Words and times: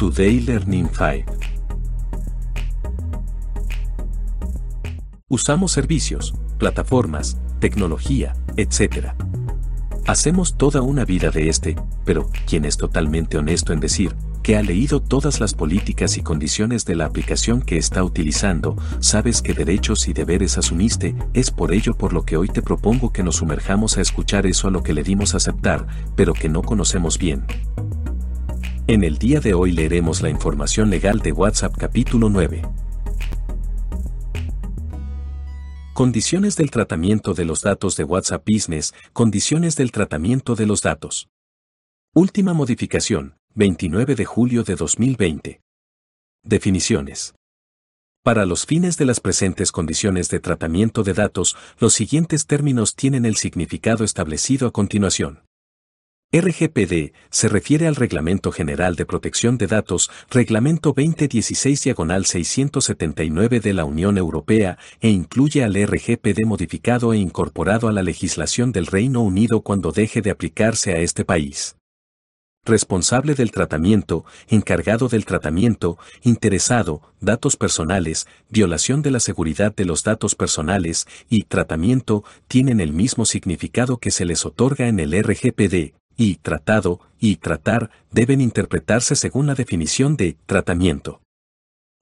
Today 0.00 0.40
Learning 0.40 0.88
5. 0.88 1.30
Usamos 5.28 5.72
servicios, 5.72 6.32
plataformas, 6.56 7.36
tecnología, 7.58 8.34
etc. 8.56 9.08
Hacemos 10.06 10.56
toda 10.56 10.80
una 10.80 11.04
vida 11.04 11.30
de 11.30 11.50
este, 11.50 11.76
pero 12.06 12.30
quien 12.46 12.64
es 12.64 12.78
totalmente 12.78 13.36
honesto 13.36 13.74
en 13.74 13.80
decir 13.80 14.16
que 14.42 14.56
ha 14.56 14.62
leído 14.62 15.02
todas 15.02 15.38
las 15.38 15.52
políticas 15.52 16.16
y 16.16 16.22
condiciones 16.22 16.86
de 16.86 16.96
la 16.96 17.04
aplicación 17.04 17.60
que 17.60 17.76
está 17.76 18.02
utilizando, 18.02 18.76
sabes 19.00 19.42
qué 19.42 19.52
derechos 19.52 20.08
y 20.08 20.14
deberes 20.14 20.56
asumiste, 20.56 21.14
es 21.34 21.50
por 21.50 21.74
ello 21.74 21.92
por 21.92 22.14
lo 22.14 22.24
que 22.24 22.38
hoy 22.38 22.48
te 22.48 22.62
propongo 22.62 23.12
que 23.12 23.22
nos 23.22 23.36
sumerjamos 23.36 23.98
a 23.98 24.00
escuchar 24.00 24.46
eso 24.46 24.66
a 24.66 24.70
lo 24.70 24.82
que 24.82 24.94
le 24.94 25.02
dimos 25.02 25.34
aceptar, 25.34 25.86
pero 26.16 26.32
que 26.32 26.48
no 26.48 26.62
conocemos 26.62 27.18
bien. 27.18 27.44
En 28.90 29.04
el 29.04 29.18
día 29.18 29.38
de 29.38 29.54
hoy 29.54 29.70
leeremos 29.70 30.20
la 30.20 30.30
información 30.30 30.90
legal 30.90 31.20
de 31.20 31.30
WhatsApp 31.30 31.76
capítulo 31.78 32.28
9. 32.28 32.62
Condiciones 35.94 36.56
del 36.56 36.72
tratamiento 36.72 37.32
de 37.32 37.44
los 37.44 37.62
datos 37.62 37.96
de 37.96 38.02
WhatsApp 38.02 38.44
Business, 38.44 38.92
condiciones 39.12 39.76
del 39.76 39.92
tratamiento 39.92 40.56
de 40.56 40.66
los 40.66 40.82
datos. 40.82 41.28
Última 42.16 42.52
modificación, 42.52 43.36
29 43.54 44.16
de 44.16 44.24
julio 44.24 44.64
de 44.64 44.74
2020. 44.74 45.60
Definiciones. 46.42 47.36
Para 48.24 48.44
los 48.44 48.66
fines 48.66 48.96
de 48.96 49.04
las 49.04 49.20
presentes 49.20 49.70
condiciones 49.70 50.30
de 50.30 50.40
tratamiento 50.40 51.04
de 51.04 51.14
datos, 51.14 51.56
los 51.78 51.94
siguientes 51.94 52.44
términos 52.48 52.96
tienen 52.96 53.24
el 53.24 53.36
significado 53.36 54.02
establecido 54.02 54.66
a 54.66 54.72
continuación. 54.72 55.44
RGPD 56.32 57.12
se 57.30 57.48
refiere 57.48 57.88
al 57.88 57.96
Reglamento 57.96 58.52
General 58.52 58.94
de 58.94 59.04
Protección 59.04 59.58
de 59.58 59.66
Datos, 59.66 60.12
Reglamento 60.30 60.94
2016-679 60.94 63.60
de 63.60 63.74
la 63.74 63.84
Unión 63.84 64.16
Europea, 64.16 64.78
e 65.00 65.08
incluye 65.08 65.64
al 65.64 65.74
RGPD 65.74 66.46
modificado 66.46 67.12
e 67.12 67.18
incorporado 67.18 67.88
a 67.88 67.92
la 67.92 68.04
legislación 68.04 68.70
del 68.70 68.86
Reino 68.86 69.22
Unido 69.22 69.62
cuando 69.62 69.90
deje 69.90 70.22
de 70.22 70.30
aplicarse 70.30 70.92
a 70.92 71.00
este 71.00 71.24
país. 71.24 71.74
Responsable 72.64 73.34
del 73.34 73.50
tratamiento, 73.50 74.24
encargado 74.46 75.08
del 75.08 75.24
tratamiento, 75.24 75.98
interesado, 76.22 77.02
datos 77.20 77.56
personales, 77.56 78.28
violación 78.48 79.02
de 79.02 79.10
la 79.10 79.18
seguridad 79.18 79.74
de 79.74 79.84
los 79.84 80.04
datos 80.04 80.36
personales 80.36 81.08
y 81.28 81.42
tratamiento 81.44 82.22
tienen 82.46 82.78
el 82.78 82.92
mismo 82.92 83.24
significado 83.24 83.96
que 83.96 84.12
se 84.12 84.24
les 84.24 84.46
otorga 84.46 84.86
en 84.86 85.00
el 85.00 85.20
RGPD, 85.20 85.98
y 86.20 86.34
tratado 86.34 87.00
y 87.18 87.36
tratar 87.36 87.90
deben 88.10 88.42
interpretarse 88.42 89.16
según 89.16 89.46
la 89.46 89.54
definición 89.54 90.18
de 90.18 90.36
tratamiento. 90.44 91.22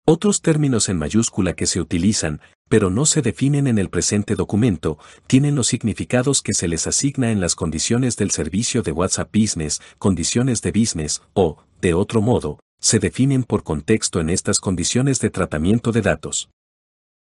Otros 0.05 0.43
términos 0.43 0.89
en 0.89 0.99
mayúscula 0.99 1.53
que 1.53 1.69
se 1.69 1.81
utilizan, 1.81 2.41
pero 2.69 2.91
no 2.91 3.07
se 3.07 3.23
definen 3.23 3.69
en 3.69 3.79
el 3.79 3.91
presente 3.91 4.35
documento, 4.35 4.99
tienen 5.29 5.55
los 5.55 5.69
significados 5.69 6.43
que 6.43 6.53
se 6.53 6.67
les 6.67 6.89
asigna 6.89 7.31
en 7.31 7.41
las 7.41 7.55
condiciones 7.55 8.17
del 8.17 8.33
servicio 8.33 8.83
de 8.83 8.91
WhatsApp 8.91 9.31
Business, 9.33 9.81
condiciones 9.99 10.63
de 10.63 10.73
business, 10.73 11.23
o, 11.35 11.59
de 11.81 11.95
otro 11.95 12.21
modo, 12.21 12.59
se 12.81 12.99
definen 12.99 13.45
por 13.45 13.63
contexto 13.63 14.19
en 14.19 14.31
estas 14.31 14.59
condiciones 14.59 15.21
de 15.21 15.31
tratamiento 15.31 15.93
de 15.93 16.03
datos. 16.03 16.51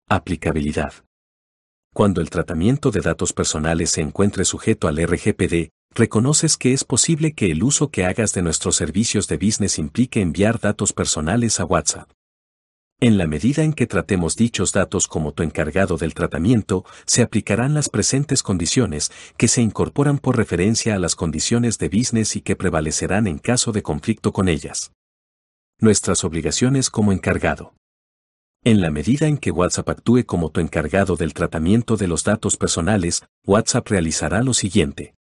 Aplicabilidad. 0.08 0.94
Cuando 1.94 2.20
el 2.20 2.32
tratamiento 2.32 2.90
de 2.90 3.02
datos 3.02 3.32
personales 3.32 3.92
se 3.92 4.02
encuentre 4.02 4.44
sujeto 4.44 4.88
al 4.88 4.98
RGPD, 4.98 5.70
reconoces 5.94 6.58
que 6.58 6.74
es 6.74 6.84
posible 6.84 7.34
que 7.34 7.52
el 7.52 7.64
uso 7.64 7.90
que 7.90 8.06
hagas 8.06 8.34
de 8.34 8.42
nuestros 8.42 8.76
servicios 8.76 9.28
de 9.28 9.38
business 9.38 9.80
implique 9.80 10.22
enviar 10.22 10.60
datos 10.60 10.94
personales 10.94 11.60
a 11.60 11.66
WhatsApp. 11.66 12.10
En 13.02 13.18
la 13.18 13.28
medida 13.28 13.64
en 13.64 13.72
que 13.72 13.88
tratemos 13.88 14.36
dichos 14.36 14.74
datos 14.74 15.08
como 15.08 15.32
tu 15.32 15.42
encargado 15.42 15.96
del 15.96 16.14
tratamiento, 16.14 16.84
se 17.06 17.22
aplicarán 17.22 17.74
las 17.74 17.88
presentes 17.88 18.44
condiciones, 18.44 19.10
que 19.38 19.48
se 19.48 19.62
incorporan 19.62 20.18
por 20.18 20.36
referencia 20.36 20.96
a 20.96 21.00
las 21.00 21.16
condiciones 21.16 21.78
de 21.78 21.88
business 21.88 22.36
y 22.36 22.42
que 22.42 22.58
prevalecerán 22.58 23.26
en 23.28 23.40
caso 23.40 23.72
de 23.72 23.84
conflicto 23.84 24.34
con 24.34 24.50
ellas. 24.50 24.92
Nuestras 25.80 26.26
obligaciones 26.26 26.90
como 26.90 27.14
encargado. 27.14 27.74
En 28.66 28.82
la 28.82 28.92
medida 28.92 29.28
en 29.28 29.38
que 29.38 29.52
WhatsApp 29.52 29.88
actúe 29.88 30.26
como 30.26 30.52
tu 30.52 30.60
encargado 30.60 31.16
del 31.16 31.34
tratamiento 31.34 31.96
de 31.96 32.10
los 32.10 32.26
datos 32.26 32.58
personales, 32.58 33.24
WhatsApp 33.46 33.88
realizará 33.88 34.44
lo 34.44 34.54
siguiente. 34.54 35.16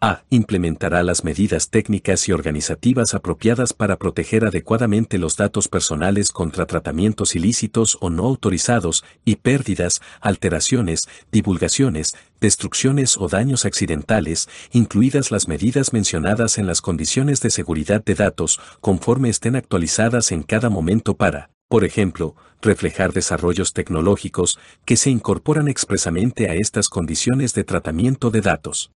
A. 0.00 0.22
Implementará 0.30 1.02
las 1.02 1.24
medidas 1.24 1.70
técnicas 1.70 2.28
y 2.28 2.32
organizativas 2.32 3.14
apropiadas 3.14 3.72
para 3.72 3.96
proteger 3.96 4.44
adecuadamente 4.44 5.18
los 5.18 5.36
datos 5.36 5.66
personales 5.66 6.30
contra 6.30 6.66
tratamientos 6.66 7.34
ilícitos 7.34 7.98
o 8.00 8.08
no 8.08 8.26
autorizados 8.26 9.04
y 9.24 9.36
pérdidas, 9.36 10.00
alteraciones, 10.20 11.08
divulgaciones, 11.32 12.14
destrucciones 12.40 13.16
o 13.16 13.26
daños 13.26 13.64
accidentales, 13.64 14.48
incluidas 14.70 15.32
las 15.32 15.48
medidas 15.48 15.92
mencionadas 15.92 16.58
en 16.58 16.68
las 16.68 16.80
condiciones 16.80 17.40
de 17.40 17.50
seguridad 17.50 18.04
de 18.04 18.14
datos, 18.14 18.60
conforme 18.80 19.30
estén 19.30 19.56
actualizadas 19.56 20.30
en 20.30 20.44
cada 20.44 20.70
momento 20.70 21.16
para, 21.16 21.50
por 21.68 21.84
ejemplo, 21.84 22.36
reflejar 22.62 23.12
desarrollos 23.12 23.72
tecnológicos 23.72 24.60
que 24.84 24.96
se 24.96 25.10
incorporan 25.10 25.66
expresamente 25.66 26.48
a 26.48 26.54
estas 26.54 26.88
condiciones 26.88 27.52
de 27.52 27.64
tratamiento 27.64 28.30
de 28.30 28.42
datos. 28.42 28.92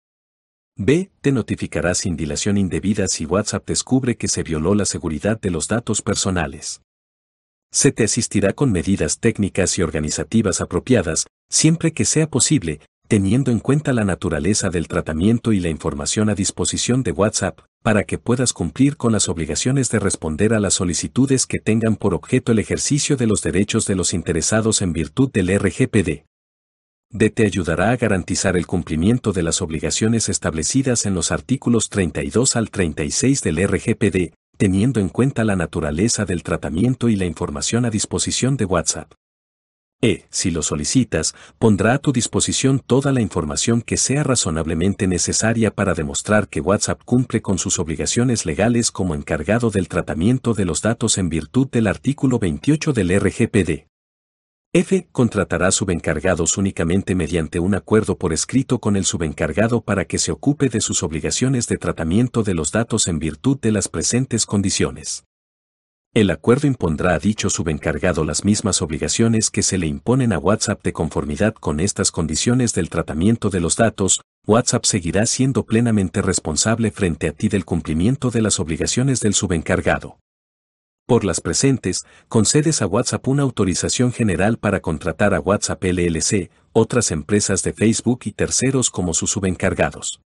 B. 0.80 1.10
Te 1.22 1.32
notificará 1.32 1.92
sin 1.92 2.16
dilación 2.16 2.56
indebida 2.56 3.08
si 3.08 3.26
WhatsApp 3.26 3.66
descubre 3.66 4.16
que 4.16 4.28
se 4.28 4.44
violó 4.44 4.76
la 4.76 4.84
seguridad 4.84 5.40
de 5.40 5.50
los 5.50 5.66
datos 5.66 6.02
personales. 6.02 6.82
Se 7.72 7.90
te 7.90 8.04
asistirá 8.04 8.52
con 8.52 8.70
medidas 8.70 9.18
técnicas 9.18 9.76
y 9.76 9.82
organizativas 9.82 10.60
apropiadas, 10.60 11.26
siempre 11.50 11.92
que 11.92 12.04
sea 12.04 12.30
posible, 12.30 12.78
teniendo 13.08 13.50
en 13.50 13.58
cuenta 13.58 13.92
la 13.92 14.04
naturaleza 14.04 14.70
del 14.70 14.86
tratamiento 14.86 15.52
y 15.52 15.58
la 15.58 15.68
información 15.68 16.30
a 16.30 16.36
disposición 16.36 17.02
de 17.02 17.10
WhatsApp, 17.10 17.58
para 17.82 18.04
que 18.04 18.18
puedas 18.18 18.52
cumplir 18.52 18.96
con 18.96 19.10
las 19.10 19.28
obligaciones 19.28 19.90
de 19.90 19.98
responder 19.98 20.54
a 20.54 20.60
las 20.60 20.74
solicitudes 20.74 21.46
que 21.46 21.58
tengan 21.58 21.96
por 21.96 22.14
objeto 22.14 22.52
el 22.52 22.60
ejercicio 22.60 23.16
de 23.16 23.26
los 23.26 23.42
derechos 23.42 23.84
de 23.86 23.96
los 23.96 24.14
interesados 24.14 24.80
en 24.80 24.92
virtud 24.92 25.28
del 25.32 25.58
RGPD. 25.58 26.24
D 27.10 27.30
te 27.30 27.46
ayudará 27.46 27.90
a 27.90 27.96
garantizar 27.96 28.54
el 28.58 28.66
cumplimiento 28.66 29.32
de 29.32 29.42
las 29.42 29.62
obligaciones 29.62 30.28
establecidas 30.28 31.06
en 31.06 31.14
los 31.14 31.32
artículos 31.32 31.88
32 31.88 32.54
al 32.54 32.70
36 32.70 33.40
del 33.40 33.66
RGPD, 33.66 34.34
teniendo 34.58 35.00
en 35.00 35.08
cuenta 35.08 35.42
la 35.42 35.56
naturaleza 35.56 36.26
del 36.26 36.42
tratamiento 36.42 37.08
y 37.08 37.16
la 37.16 37.24
información 37.24 37.86
a 37.86 37.90
disposición 37.90 38.58
de 38.58 38.66
WhatsApp. 38.66 39.10
E, 40.02 40.26
si 40.28 40.50
lo 40.50 40.60
solicitas, 40.60 41.34
pondrá 41.58 41.94
a 41.94 41.98
tu 41.98 42.12
disposición 42.12 42.78
toda 42.78 43.10
la 43.10 43.22
información 43.22 43.80
que 43.80 43.96
sea 43.96 44.22
razonablemente 44.22 45.06
necesaria 45.06 45.74
para 45.74 45.94
demostrar 45.94 46.48
que 46.48 46.60
WhatsApp 46.60 47.00
cumple 47.06 47.40
con 47.40 47.56
sus 47.58 47.78
obligaciones 47.78 48.44
legales 48.44 48.90
como 48.90 49.14
encargado 49.14 49.70
del 49.70 49.88
tratamiento 49.88 50.52
de 50.52 50.66
los 50.66 50.82
datos 50.82 51.16
en 51.16 51.30
virtud 51.30 51.68
del 51.70 51.86
artículo 51.86 52.38
28 52.38 52.92
del 52.92 53.18
RGPD. 53.18 53.87
F. 54.74 55.08
Contratará 55.12 55.70
subencargados 55.70 56.58
únicamente 56.58 57.14
mediante 57.14 57.58
un 57.58 57.74
acuerdo 57.74 58.18
por 58.18 58.34
escrito 58.34 58.80
con 58.80 58.96
el 58.96 59.06
subencargado 59.06 59.80
para 59.80 60.04
que 60.04 60.18
se 60.18 60.30
ocupe 60.30 60.68
de 60.68 60.82
sus 60.82 61.02
obligaciones 61.02 61.68
de 61.68 61.78
tratamiento 61.78 62.42
de 62.42 62.52
los 62.52 62.70
datos 62.70 63.08
en 63.08 63.18
virtud 63.18 63.58
de 63.62 63.72
las 63.72 63.88
presentes 63.88 64.44
condiciones. 64.44 65.24
El 66.12 66.30
acuerdo 66.30 66.66
impondrá 66.66 67.14
a 67.14 67.18
dicho 67.18 67.48
subencargado 67.48 68.24
las 68.24 68.44
mismas 68.44 68.82
obligaciones 68.82 69.48
que 69.48 69.62
se 69.62 69.78
le 69.78 69.86
imponen 69.86 70.34
a 70.34 70.38
WhatsApp 70.38 70.82
de 70.82 70.92
conformidad 70.92 71.54
con 71.54 71.80
estas 71.80 72.10
condiciones 72.10 72.74
del 72.74 72.90
tratamiento 72.90 73.48
de 73.48 73.60
los 73.60 73.74
datos, 73.76 74.20
WhatsApp 74.46 74.84
seguirá 74.84 75.24
siendo 75.24 75.64
plenamente 75.64 76.20
responsable 76.20 76.90
frente 76.90 77.28
a 77.28 77.32
ti 77.32 77.48
del 77.48 77.64
cumplimiento 77.64 78.30
de 78.30 78.42
las 78.42 78.60
obligaciones 78.60 79.20
del 79.20 79.32
subencargado. 79.32 80.18
Por 81.08 81.24
las 81.24 81.40
presentes, 81.40 82.04
concedes 82.28 82.82
a 82.82 82.86
WhatsApp 82.86 83.26
una 83.28 83.42
autorización 83.42 84.12
general 84.12 84.58
para 84.58 84.80
contratar 84.80 85.32
a 85.32 85.40
WhatsApp 85.40 85.82
LLC, 85.82 86.50
otras 86.74 87.10
empresas 87.12 87.62
de 87.62 87.72
Facebook 87.72 88.20
y 88.24 88.32
terceros 88.32 88.90
como 88.90 89.14
sus 89.14 89.30
subencargados. 89.30 90.20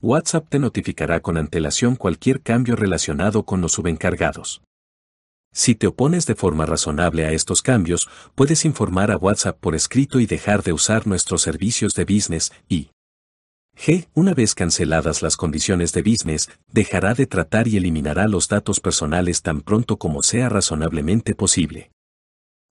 WhatsApp 0.00 0.48
te 0.48 0.58
notificará 0.58 1.20
con 1.20 1.36
antelación 1.36 1.96
cualquier 1.96 2.40
cambio 2.40 2.76
relacionado 2.76 3.42
con 3.42 3.60
los 3.60 3.72
subencargados. 3.72 4.62
Si 5.52 5.74
te 5.74 5.88
opones 5.88 6.24
de 6.24 6.34
forma 6.34 6.64
razonable 6.64 7.26
a 7.26 7.32
estos 7.32 7.60
cambios, 7.60 8.08
puedes 8.34 8.64
informar 8.64 9.10
a 9.10 9.18
WhatsApp 9.18 9.60
por 9.60 9.74
escrito 9.74 10.18
y 10.18 10.24
dejar 10.24 10.62
de 10.62 10.72
usar 10.72 11.06
nuestros 11.06 11.42
servicios 11.42 11.94
de 11.94 12.06
business 12.06 12.52
y 12.70 12.88
G. 13.82 14.08
Una 14.12 14.34
vez 14.34 14.54
canceladas 14.54 15.22
las 15.22 15.38
condiciones 15.38 15.94
de 15.94 16.02
business, 16.02 16.50
dejará 16.70 17.14
de 17.14 17.26
tratar 17.26 17.66
y 17.66 17.78
eliminará 17.78 18.28
los 18.28 18.46
datos 18.46 18.78
personales 18.78 19.40
tan 19.40 19.62
pronto 19.62 19.96
como 19.96 20.22
sea 20.22 20.50
razonablemente 20.50 21.34
posible. 21.34 21.90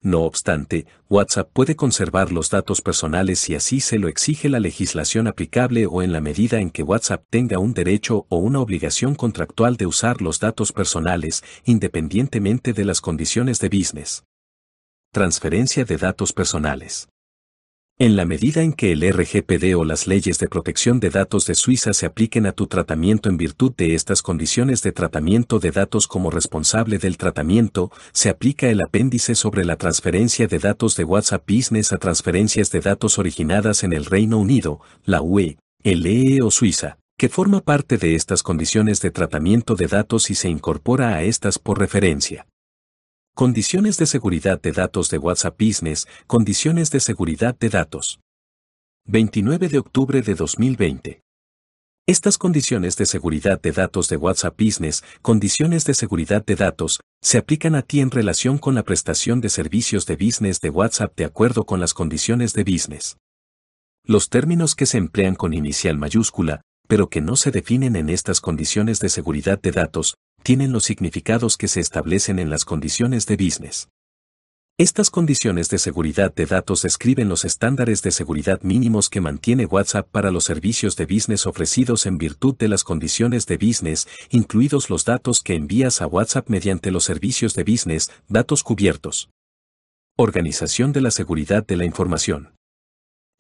No 0.02 0.22
obstante, 0.22 0.88
WhatsApp 1.08 1.50
puede 1.54 1.76
conservar 1.76 2.32
los 2.32 2.50
datos 2.50 2.82
personales 2.82 3.38
si 3.38 3.54
así 3.54 3.82
se 3.82 4.00
lo 4.00 4.08
exige 4.08 4.50
la 4.50 4.60
legislación 4.60 5.28
aplicable 5.28 5.86
o 5.86 6.02
en 6.02 6.12
la 6.12 6.22
medida 6.22 6.60
en 6.60 6.72
que 6.72 6.82
WhatsApp 6.82 7.24
tenga 7.30 7.60
un 7.60 7.76
derecho 7.76 8.26
o 8.30 8.38
una 8.38 8.60
obligación 8.60 9.14
contractual 9.14 9.78
de 9.78 9.86
usar 9.86 10.24
los 10.24 10.40
datos 10.40 10.72
personales, 10.72 11.44
independientemente 11.66 12.74
de 12.74 12.84
las 12.84 13.00
condiciones 13.00 13.60
de 13.60 13.70
business. 13.70 14.24
Transferencia 15.12 15.86
de 15.86 15.98
datos 15.98 16.34
personales. 16.34 17.10
En 17.98 18.18
la 18.18 18.26
medida 18.26 18.62
en 18.62 18.74
que 18.74 18.92
el 18.92 19.10
RGPD 19.10 19.74
o 19.74 19.86
las 19.86 20.06
leyes 20.06 20.38
de 20.38 20.50
protección 20.50 21.00
de 21.00 21.10
datos 21.10 21.46
de 21.46 21.56
Suiza 21.56 21.94
se 21.94 22.06
apliquen 22.06 22.46
a 22.46 22.52
tu 22.52 22.68
tratamiento 22.68 23.30
en 23.30 23.38
virtud 23.38 23.72
de 23.78 23.96
estas 23.96 24.22
condiciones 24.22 24.84
de 24.84 24.92
tratamiento 24.92 25.60
de 25.60 25.72
datos 25.72 26.06
como 26.06 26.30
responsable 26.30 26.98
del 26.98 27.16
tratamiento, 27.16 27.94
se 28.12 28.28
aplica 28.28 28.68
el 28.68 28.82
apéndice 28.82 29.34
sobre 29.34 29.64
la 29.64 29.78
transferencia 29.78 30.46
de 30.48 30.60
datos 30.60 30.98
de 30.98 31.06
WhatsApp 31.06 31.50
Business 31.50 31.94
a 31.94 31.98
transferencias 31.98 32.70
de 32.70 32.82
datos 32.82 33.18
originadas 33.18 33.86
en 33.86 33.94
el 33.94 34.04
Reino 34.04 34.40
Unido, 34.40 34.82
la 35.06 35.22
UE, 35.22 35.58
el 35.82 36.06
EE 36.06 36.42
o 36.42 36.52
Suiza, 36.52 36.98
que 37.18 37.30
forma 37.30 37.62
parte 37.62 37.98
de 37.98 38.16
estas 38.16 38.44
condiciones 38.44 39.00
de 39.00 39.12
tratamiento 39.12 39.76
de 39.76 39.88
datos 39.88 40.30
y 40.30 40.36
se 40.36 40.50
incorpora 40.50 41.16
a 41.16 41.24
estas 41.24 41.60
por 41.60 41.80
referencia. 41.80 42.46
Condiciones 43.38 43.98
de 43.98 44.06
seguridad 44.06 44.62
de 44.62 44.72
datos 44.72 45.10
de 45.10 45.18
WhatsApp 45.18 45.60
Business, 45.60 46.08
condiciones 46.26 46.90
de 46.90 47.02
seguridad 47.02 47.54
de 47.60 47.68
datos. 47.68 48.22
29 49.08 49.68
de 49.68 49.78
octubre 49.78 50.22
de 50.22 50.36
2020. 50.36 51.22
Estas 52.08 52.38
condiciones 52.38 52.96
de 52.96 53.06
seguridad 53.06 53.62
de 53.62 53.74
datos 53.74 54.08
de 54.08 54.16
WhatsApp 54.16 54.58
Business, 54.58 55.04
condiciones 55.22 55.84
de 55.84 55.96
seguridad 55.96 56.46
de 56.46 56.56
datos, 56.56 57.02
se 57.22 57.38
aplican 57.38 57.76
a 57.76 57.82
ti 57.82 58.00
en 58.00 58.10
relación 58.10 58.58
con 58.58 58.74
la 58.74 58.84
prestación 58.84 59.42
de 59.42 59.50
servicios 59.50 60.06
de 60.06 60.16
business 60.16 60.62
de 60.62 60.70
WhatsApp 60.70 61.14
de 61.18 61.26
acuerdo 61.26 61.66
con 61.66 61.82
las 61.82 61.94
condiciones 61.94 62.54
de 62.54 62.64
business. 62.64 63.18
Los 64.06 64.30
términos 64.30 64.76
que 64.76 64.86
se 64.86 64.98
emplean 64.98 65.36
con 65.36 65.54
inicial 65.54 65.98
mayúscula, 65.98 66.62
pero 66.88 67.10
que 67.10 67.20
no 67.20 67.36
se 67.36 67.52
definen 67.52 67.98
en 67.98 68.10
estas 68.10 68.40
condiciones 68.40 69.02
de 69.02 69.10
seguridad 69.10 69.60
de 69.62 69.72
datos, 69.72 70.16
tienen 70.46 70.72
los 70.72 70.84
significados 70.84 71.58
que 71.58 71.68
se 71.68 71.80
establecen 71.80 72.38
en 72.38 72.52
las 72.52 72.66
condiciones 72.66 73.26
de 73.26 73.36
business. 73.36 73.90
Estas 74.78 75.10
condiciones 75.10 75.70
de 75.70 75.80
seguridad 75.80 76.36
de 76.36 76.46
datos 76.46 76.84
describen 76.84 77.30
los 77.30 77.46
estándares 77.46 78.04
de 78.04 78.12
seguridad 78.12 78.62
mínimos 78.62 79.10
que 79.10 79.22
mantiene 79.22 79.66
WhatsApp 79.66 80.08
para 80.12 80.30
los 80.30 80.44
servicios 80.44 80.96
de 80.98 81.08
business 81.08 81.48
ofrecidos 81.48 82.06
en 82.06 82.20
virtud 82.20 82.56
de 82.60 82.68
las 82.68 82.84
condiciones 82.84 83.48
de 83.48 83.58
business, 83.58 84.08
incluidos 84.30 84.92
los 84.92 85.04
datos 85.04 85.42
que 85.42 85.56
envías 85.56 86.04
a 86.04 86.06
WhatsApp 86.06 86.48
mediante 86.48 86.92
los 86.92 87.06
servicios 87.06 87.56
de 87.56 87.64
business, 87.64 88.12
datos 88.28 88.62
cubiertos. 88.62 89.32
Organización 90.16 90.94
de 90.94 91.02
la 91.02 91.10
seguridad 91.10 91.66
de 91.66 91.76
la 91.76 91.86
información. 91.86 92.54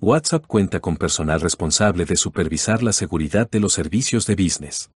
WhatsApp 0.01 0.47
cuenta 0.47 0.79
con 0.79 0.97
personal 0.97 1.39
responsable 1.39 2.05
de 2.05 2.15
supervisar 2.15 2.81
la 2.81 2.93
seguridad 2.93 3.47
de 3.47 3.59
los 3.59 3.73
servicios 3.73 4.25
de 4.25 4.33
business 4.33 4.89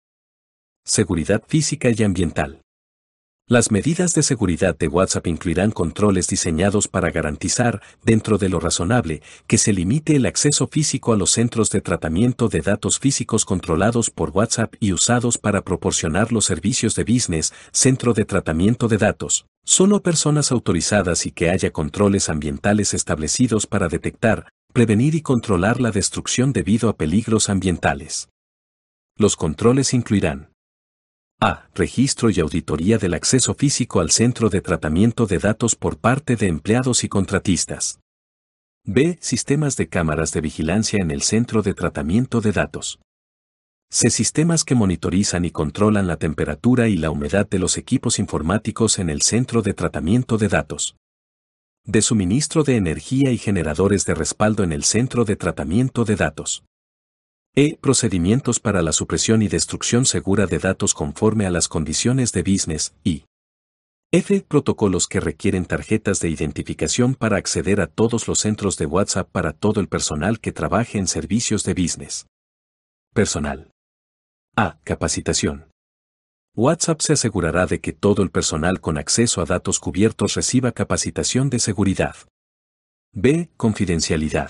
seguridad 0.85 1.43
física 1.47 1.89
y 1.95 2.03
ambiental. 2.03 2.61
Las 3.51 3.71
medidas 3.71 4.13
de 4.13 4.21
seguridad 4.21 4.77
de 4.77 4.87
WhatsApp 4.87 5.25
incluirán 5.25 5.71
controles 5.71 6.27
diseñados 6.27 6.87
para 6.87 7.09
garantizar, 7.09 7.81
dentro 8.03 8.37
de 8.37 8.47
lo 8.47 8.59
razonable, 8.59 9.23
que 9.47 9.57
se 9.57 9.73
limite 9.73 10.15
el 10.15 10.27
acceso 10.27 10.67
físico 10.67 11.13
a 11.13 11.17
los 11.17 11.31
centros 11.31 11.71
de 11.71 11.81
tratamiento 11.81 12.47
de 12.47 12.61
datos 12.61 12.99
físicos 12.99 13.45
controlados 13.45 14.11
por 14.11 14.29
WhatsApp 14.29 14.75
y 14.79 14.93
usados 14.93 15.39
para 15.39 15.63
proporcionar 15.63 16.31
los 16.31 16.45
servicios 16.45 16.93
de 16.93 17.05
business, 17.05 17.51
centro 17.71 18.13
de 18.13 18.25
tratamiento 18.25 18.87
de 18.87 18.99
datos, 18.99 19.47
solo 19.65 20.03
personas 20.03 20.51
autorizadas 20.51 21.25
y 21.25 21.31
que 21.31 21.49
haya 21.49 21.71
controles 21.71 22.29
ambientales 22.29 22.93
establecidos 22.93 23.65
para 23.65 23.87
detectar, 23.87 24.47
prevenir 24.73 25.15
y 25.15 25.23
controlar 25.23 25.81
la 25.81 25.89
destrucción 25.89 26.53
debido 26.53 26.87
a 26.87 26.97
peligros 26.97 27.49
ambientales. 27.49 28.29
Los 29.17 29.35
controles 29.35 29.95
incluirán 29.95 30.48
a. 31.41 31.69
Registro 31.73 32.29
y 32.29 32.39
auditoría 32.41 32.97
del 32.97 33.13
acceso 33.13 33.53
físico 33.53 34.01
al 34.01 34.11
centro 34.11 34.49
de 34.49 34.59
tratamiento 34.59 35.25
de 35.25 35.39
datos 35.39 35.75
por 35.75 35.97
parte 35.97 36.35
de 36.35 36.47
empleados 36.47 37.05
y 37.05 37.09
contratistas. 37.09 38.01
B. 38.83 39.17
Sistemas 39.21 39.77
de 39.77 39.87
cámaras 39.87 40.33
de 40.33 40.41
vigilancia 40.41 40.99
en 41.01 41.11
el 41.11 41.21
centro 41.21 41.61
de 41.61 41.73
tratamiento 41.73 42.41
de 42.41 42.51
datos. 42.51 42.99
C. 43.89 44.09
Sistemas 44.09 44.65
que 44.65 44.75
monitorizan 44.75 45.45
y 45.45 45.51
controlan 45.51 46.07
la 46.07 46.17
temperatura 46.17 46.89
y 46.89 46.97
la 46.97 47.09
humedad 47.09 47.47
de 47.47 47.59
los 47.59 47.77
equipos 47.77 48.19
informáticos 48.19 48.99
en 48.99 49.09
el 49.09 49.21
centro 49.21 49.61
de 49.61 49.73
tratamiento 49.73 50.37
de 50.37 50.49
datos. 50.49 50.97
De 51.85 52.01
suministro 52.01 52.63
de 52.63 52.75
energía 52.75 53.31
y 53.31 53.37
generadores 53.37 54.05
de 54.05 54.13
respaldo 54.13 54.63
en 54.63 54.73
el 54.73 54.83
centro 54.83 55.23
de 55.23 55.37
tratamiento 55.37 56.03
de 56.03 56.17
datos. 56.17 56.63
E. 57.55 57.77
Procedimientos 57.77 58.59
para 58.59 58.81
la 58.81 58.91
supresión 58.91 59.41
y 59.41 59.47
destrucción 59.47 60.05
segura 60.05 60.45
de 60.45 60.59
datos 60.59 60.93
conforme 60.93 61.45
a 61.45 61.49
las 61.49 61.67
condiciones 61.67 62.31
de 62.31 62.43
business. 62.43 62.93
Y 63.03 63.25
F. 64.11 64.41
Protocolos 64.47 65.07
que 65.07 65.19
requieren 65.19 65.65
tarjetas 65.65 66.19
de 66.19 66.29
identificación 66.29 67.13
para 67.13 67.37
acceder 67.37 67.79
a 67.81 67.87
todos 67.87 68.27
los 68.27 68.39
centros 68.39 68.77
de 68.77 68.85
WhatsApp 68.85 69.29
para 69.29 69.53
todo 69.53 69.81
el 69.81 69.87
personal 69.87 70.39
que 70.39 70.51
trabaje 70.51 70.97
en 70.97 71.07
servicios 71.07 71.63
de 71.63 71.73
business. 71.73 72.27
Personal. 73.13 73.71
A. 74.55 74.79
Capacitación. 74.83 75.69
WhatsApp 76.55 77.01
se 77.01 77.13
asegurará 77.13 77.67
de 77.67 77.79
que 77.81 77.93
todo 77.93 78.23
el 78.23 78.31
personal 78.31 78.81
con 78.81 78.97
acceso 78.97 79.41
a 79.41 79.45
datos 79.45 79.79
cubiertos 79.79 80.33
reciba 80.33 80.71
capacitación 80.71 81.49
de 81.49 81.59
seguridad. 81.59 82.15
B. 83.13 83.49
Confidencialidad. 83.57 84.49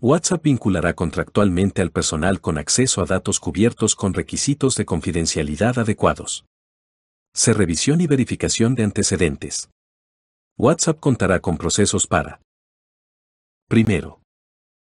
WhatsApp 0.00 0.44
vinculará 0.44 0.94
contractualmente 0.94 1.82
al 1.82 1.90
personal 1.90 2.40
con 2.40 2.56
acceso 2.56 3.02
a 3.02 3.04
datos 3.04 3.40
cubiertos 3.40 3.96
con 3.96 4.14
requisitos 4.14 4.76
de 4.76 4.84
confidencialidad 4.84 5.76
adecuados. 5.76 6.44
C. 7.34 7.52
Revisión 7.52 8.00
y 8.00 8.06
verificación 8.06 8.76
de 8.76 8.84
antecedentes. 8.84 9.70
WhatsApp 10.56 11.00
contará 11.00 11.40
con 11.40 11.58
procesos 11.58 12.06
para 12.06 12.40
Primero. 13.68 14.20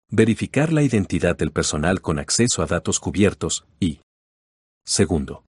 Verificar 0.08 0.72
la 0.72 0.84
identidad 0.84 1.36
del 1.36 1.52
personal 1.52 2.02
con 2.02 2.20
acceso 2.20 2.62
a 2.62 2.68
datos 2.68 3.00
cubiertos 3.00 3.66
y 3.80 4.02
Segundo. 4.86 5.46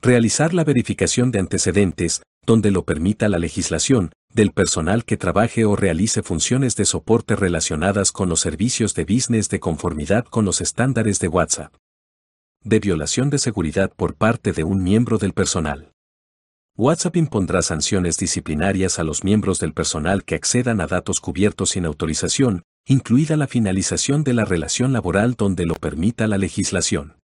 Realizar 0.00 0.54
la 0.54 0.64
verificación 0.64 1.30
de 1.30 1.40
antecedentes, 1.40 2.22
donde 2.46 2.70
lo 2.70 2.86
permita 2.86 3.28
la 3.28 3.38
legislación, 3.38 4.12
del 4.34 4.52
personal 4.52 5.04
que 5.04 5.16
trabaje 5.16 5.64
o 5.64 5.76
realice 5.76 6.22
funciones 6.22 6.74
de 6.76 6.84
soporte 6.84 7.36
relacionadas 7.36 8.12
con 8.12 8.28
los 8.28 8.40
servicios 8.40 8.94
de 8.94 9.04
business 9.04 9.48
de 9.48 9.60
conformidad 9.60 10.24
con 10.24 10.44
los 10.44 10.60
estándares 10.60 11.20
de 11.20 11.28
WhatsApp. 11.28 11.74
De 12.62 12.80
violación 12.80 13.28
de 13.28 13.38
seguridad 13.38 13.92
por 13.94 14.14
parte 14.14 14.52
de 14.52 14.64
un 14.64 14.82
miembro 14.82 15.18
del 15.18 15.32
personal. 15.32 15.92
WhatsApp 16.76 17.16
impondrá 17.16 17.60
sanciones 17.60 18.16
disciplinarias 18.16 18.98
a 18.98 19.04
los 19.04 19.24
miembros 19.24 19.58
del 19.58 19.74
personal 19.74 20.24
que 20.24 20.34
accedan 20.34 20.80
a 20.80 20.86
datos 20.86 21.20
cubiertos 21.20 21.70
sin 21.70 21.84
autorización, 21.84 22.62
incluida 22.86 23.36
la 23.36 23.46
finalización 23.46 24.24
de 24.24 24.32
la 24.32 24.46
relación 24.46 24.92
laboral 24.92 25.34
donde 25.34 25.66
lo 25.66 25.74
permita 25.74 26.26
la 26.26 26.38
legislación. 26.38 27.21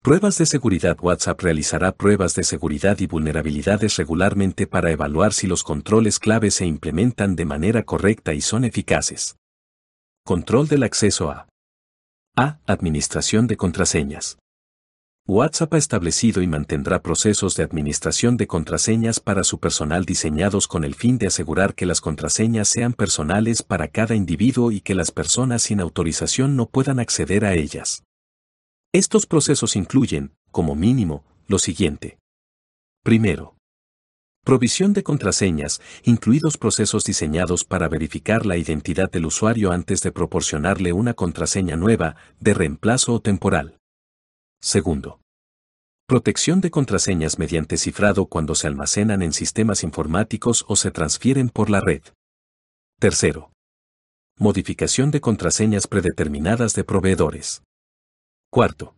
Pruebas 0.00 0.38
de 0.38 0.46
seguridad 0.46 0.96
WhatsApp 1.02 1.40
realizará 1.40 1.90
pruebas 1.90 2.34
de 2.36 2.44
seguridad 2.44 3.00
y 3.00 3.08
vulnerabilidades 3.08 3.96
regularmente 3.96 4.68
para 4.68 4.92
evaluar 4.92 5.32
si 5.32 5.48
los 5.48 5.64
controles 5.64 6.20
clave 6.20 6.52
se 6.52 6.66
implementan 6.66 7.34
de 7.34 7.44
manera 7.44 7.82
correcta 7.82 8.32
y 8.32 8.40
son 8.40 8.64
eficaces. 8.64 9.36
Control 10.24 10.68
del 10.68 10.84
acceso 10.84 11.30
a 11.30 11.48
A. 12.36 12.60
Administración 12.66 13.48
de 13.48 13.56
contraseñas. 13.56 14.38
WhatsApp 15.26 15.74
ha 15.74 15.78
establecido 15.78 16.42
y 16.42 16.46
mantendrá 16.46 17.02
procesos 17.02 17.56
de 17.56 17.64
administración 17.64 18.36
de 18.36 18.46
contraseñas 18.46 19.18
para 19.18 19.42
su 19.42 19.58
personal 19.58 20.04
diseñados 20.04 20.68
con 20.68 20.84
el 20.84 20.94
fin 20.94 21.18
de 21.18 21.26
asegurar 21.26 21.74
que 21.74 21.86
las 21.86 22.00
contraseñas 22.00 22.68
sean 22.68 22.92
personales 22.92 23.64
para 23.64 23.88
cada 23.88 24.14
individuo 24.14 24.70
y 24.70 24.80
que 24.80 24.94
las 24.94 25.10
personas 25.10 25.62
sin 25.62 25.80
autorización 25.80 26.54
no 26.56 26.66
puedan 26.66 27.00
acceder 27.00 27.44
a 27.44 27.54
ellas. 27.54 28.04
Estos 28.94 29.26
procesos 29.26 29.76
incluyen, 29.76 30.32
como 30.50 30.74
mínimo, 30.74 31.22
lo 31.46 31.58
siguiente. 31.58 32.18
Primero, 33.04 33.58
provisión 34.44 34.94
de 34.94 35.02
contraseñas, 35.02 35.82
incluidos 36.04 36.56
procesos 36.56 37.04
diseñados 37.04 37.64
para 37.64 37.88
verificar 37.88 38.46
la 38.46 38.56
identidad 38.56 39.10
del 39.10 39.26
usuario 39.26 39.72
antes 39.72 40.00
de 40.00 40.10
proporcionarle 40.10 40.94
una 40.94 41.12
contraseña 41.12 41.76
nueva, 41.76 42.16
de 42.40 42.54
reemplazo 42.54 43.12
o 43.12 43.20
temporal. 43.20 43.78
Segundo, 44.62 45.20
protección 46.06 46.62
de 46.62 46.70
contraseñas 46.70 47.38
mediante 47.38 47.76
cifrado 47.76 48.24
cuando 48.24 48.54
se 48.54 48.68
almacenan 48.68 49.20
en 49.20 49.34
sistemas 49.34 49.84
informáticos 49.84 50.64
o 50.66 50.76
se 50.76 50.90
transfieren 50.90 51.50
por 51.50 51.68
la 51.68 51.82
red. 51.82 52.02
Tercero, 52.98 53.52
modificación 54.38 55.10
de 55.10 55.20
contraseñas 55.20 55.86
predeterminadas 55.86 56.72
de 56.72 56.84
proveedores. 56.84 57.62
Cuarto. 58.50 58.96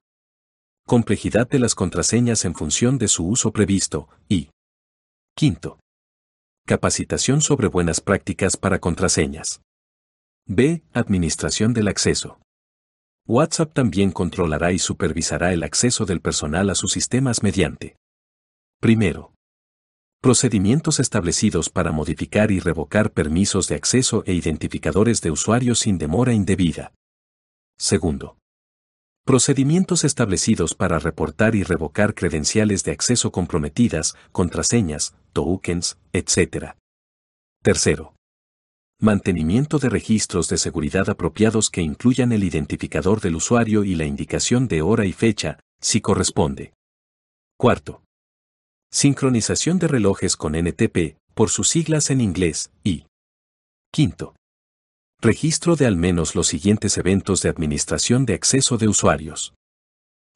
Complejidad 0.86 1.48
de 1.48 1.58
las 1.58 1.74
contraseñas 1.74 2.44
en 2.44 2.54
función 2.54 2.98
de 2.98 3.08
su 3.08 3.26
uso 3.26 3.52
previsto. 3.52 4.08
Y. 4.28 4.48
Quinto. 5.34 5.80
Capacitación 6.66 7.40
sobre 7.40 7.66
buenas 7.66 8.00
prácticas 8.00 8.56
para 8.56 8.78
contraseñas. 8.78 9.60
B. 10.46 10.84
Administración 10.92 11.74
del 11.74 11.88
acceso. 11.88 12.38
WhatsApp 13.26 13.72
también 13.72 14.12
controlará 14.12 14.70
y 14.70 14.78
supervisará 14.78 15.52
el 15.52 15.64
acceso 15.64 16.04
del 16.04 16.20
personal 16.20 16.70
a 16.70 16.76
sus 16.76 16.92
sistemas 16.92 17.42
mediante. 17.42 17.96
Primero. 18.80 19.34
Procedimientos 20.22 21.00
establecidos 21.00 21.70
para 21.70 21.90
modificar 21.90 22.52
y 22.52 22.60
revocar 22.60 23.10
permisos 23.10 23.66
de 23.66 23.74
acceso 23.74 24.22
e 24.26 24.32
identificadores 24.32 25.20
de 25.22 25.32
usuarios 25.32 25.80
sin 25.80 25.98
demora 25.98 26.34
indebida. 26.34 26.92
Segundo. 27.76 28.36
Procedimientos 29.30 30.02
establecidos 30.02 30.74
para 30.74 30.98
reportar 30.98 31.54
y 31.54 31.62
revocar 31.62 32.16
credenciales 32.16 32.82
de 32.82 32.90
acceso 32.90 33.30
comprometidas, 33.30 34.16
contraseñas, 34.32 35.14
tokens, 35.32 35.98
etc. 36.12 36.74
Tercero. 37.62 38.16
Mantenimiento 39.00 39.78
de 39.78 39.88
registros 39.88 40.48
de 40.48 40.58
seguridad 40.58 41.08
apropiados 41.08 41.70
que 41.70 41.80
incluyan 41.80 42.32
el 42.32 42.42
identificador 42.42 43.20
del 43.20 43.36
usuario 43.36 43.84
y 43.84 43.94
la 43.94 44.04
indicación 44.04 44.66
de 44.66 44.82
hora 44.82 45.06
y 45.06 45.12
fecha, 45.12 45.60
si 45.80 46.00
corresponde. 46.00 46.72
Cuarto. 47.56 48.02
Sincronización 48.90 49.78
de 49.78 49.86
relojes 49.86 50.36
con 50.36 50.56
NTP, 50.56 51.18
por 51.34 51.50
sus 51.50 51.68
siglas 51.68 52.10
en 52.10 52.20
inglés, 52.20 52.72
y. 52.82 53.06
Quinto. 53.92 54.34
Registro 55.22 55.76
de 55.76 55.84
al 55.84 55.96
menos 55.96 56.34
los 56.34 56.46
siguientes 56.46 56.96
eventos 56.96 57.42
de 57.42 57.50
administración 57.50 58.24
de 58.24 58.32
acceso 58.32 58.78
de 58.78 58.88
usuarios. 58.88 59.52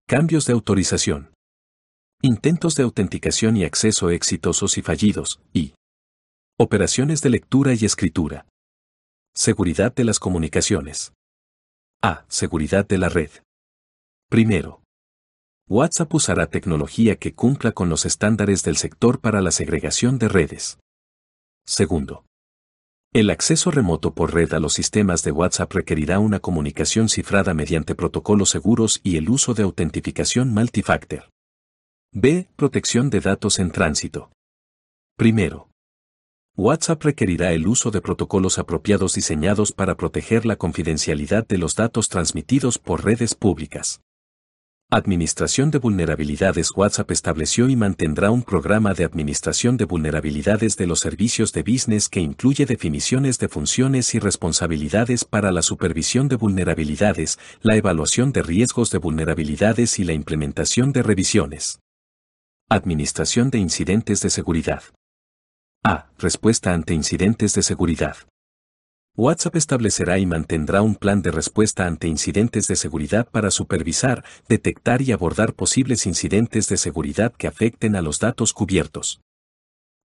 Cambios 0.07 0.45
de 0.45 0.53
autorización. 0.53 1.33
Intentos 2.21 2.75
de 2.75 2.83
autenticación 2.83 3.57
y 3.57 3.64
acceso 3.64 4.11
exitosos 4.11 4.76
y 4.76 4.83
fallidos, 4.83 5.41
y. 5.55 5.73
Operaciones 6.59 7.23
de 7.23 7.31
lectura 7.31 7.73
y 7.73 7.87
escritura. 7.87 8.47
Seguridad 9.35 9.95
de 9.95 10.05
las 10.05 10.19
comunicaciones. 10.19 11.14
A. 12.03 12.26
Seguridad 12.29 12.87
de 12.87 12.99
la 12.99 13.09
red. 13.09 13.31
Primero. 14.29 14.83
WhatsApp 15.67 16.12
usará 16.12 16.49
tecnología 16.49 17.17
que 17.17 17.33
cumpla 17.33 17.73
con 17.73 17.88
los 17.88 18.05
estándares 18.05 18.62
del 18.64 18.76
sector 18.76 19.23
para 19.23 19.41
la 19.41 19.50
segregación 19.50 20.19
de 20.19 20.29
redes. 20.29 20.79
Segundo. 21.67 22.26
El 23.14 23.30
acceso 23.30 23.71
remoto 23.71 24.12
por 24.12 24.35
red 24.35 24.52
a 24.54 24.59
los 24.59 24.75
sistemas 24.75 25.23
de 25.23 25.30
WhatsApp 25.30 25.73
requerirá 25.73 26.18
una 26.18 26.40
comunicación 26.40 27.09
cifrada 27.09 27.54
mediante 27.54 27.94
protocolos 27.94 28.50
seguros 28.50 29.00
y 29.04 29.18
el 29.18 29.30
uso 29.30 29.54
de 29.54 29.62
autentificación 29.62 30.52
multifactor. 30.52 31.30
B. 32.11 32.49
Protección 32.56 33.11
de 33.11 33.21
datos 33.21 33.61
en 33.61 33.71
tránsito. 33.71 34.33
Primero. 35.16 35.68
WhatsApp 36.56 37.04
requerirá 37.04 37.52
el 37.52 37.68
uso 37.68 37.92
de 37.92 38.00
protocolos 38.00 38.59
apropiados 38.59 39.14
diseñados 39.14 39.71
para 39.71 39.97
proteger 39.97 40.44
la 40.44 40.56
confidencialidad 40.56 41.47
de 41.47 41.59
los 41.59 41.76
datos 41.76 42.09
transmitidos 42.09 42.80
por 42.80 43.04
redes 43.04 43.37
públicas. 43.37 44.00
Administración 44.97 45.73
de 45.73 45.79
vulnerabilidades 45.81 46.71
WhatsApp 46.77 47.11
estableció 47.11 47.69
y 47.69 47.75
mantendrá 47.75 48.31
un 48.31 48.45
programa 48.45 48.95
de 48.95 49.03
administración 49.03 49.77
de 49.77 49.87
vulnerabilidades 49.87 50.77
de 50.77 50.87
los 50.87 51.01
servicios 51.01 51.53
de 51.53 51.65
business 51.65 52.09
que 52.09 52.21
incluye 52.21 52.65
definiciones 52.65 53.41
de 53.41 53.49
funciones 53.49 54.15
y 54.15 54.21
responsabilidades 54.21 55.25
para 55.25 55.51
la 55.51 55.63
supervisión 55.63 56.29
de 56.29 56.37
vulnerabilidades, 56.37 57.41
la 57.61 57.75
evaluación 57.75 58.31
de 58.31 58.45
riesgos 58.45 58.93
de 58.93 58.99
vulnerabilidades 58.99 59.99
y 59.99 60.05
la 60.05 60.13
implementación 60.13 60.93
de 60.93 61.03
revisiones. 61.03 61.81
Administración 62.69 63.51
de 63.51 63.59
incidentes 63.59 64.21
de 64.21 64.31
seguridad. 64.31 64.85
A. 65.83 66.07
Respuesta 66.19 66.73
ante 66.73 66.95
incidentes 66.95 67.53
de 67.55 67.65
seguridad. 67.65 68.17
WhatsApp 69.16 69.54
establecerá 69.54 70.18
y 70.18 70.26
mantendrá 70.26 70.83
un 70.83 70.97
plan 70.97 71.23
de 71.23 71.30
respuesta 71.30 71.87
ante 71.87 72.09
incidentes 72.09 72.66
de 72.66 72.75
seguridad 72.75 73.28
para 73.30 73.52
supervisar, 73.52 74.25
detectar 74.49 75.02
y 75.02 75.12
abordar 75.12 75.54
posibles 75.54 76.06
incidentes 76.06 76.68
de 76.68 76.76
seguridad 76.76 77.33
que 77.33 77.47
afecten 77.47 77.94
a 77.94 78.02
los 78.02 78.18
datos 78.18 78.52
cubiertos. 78.52 79.21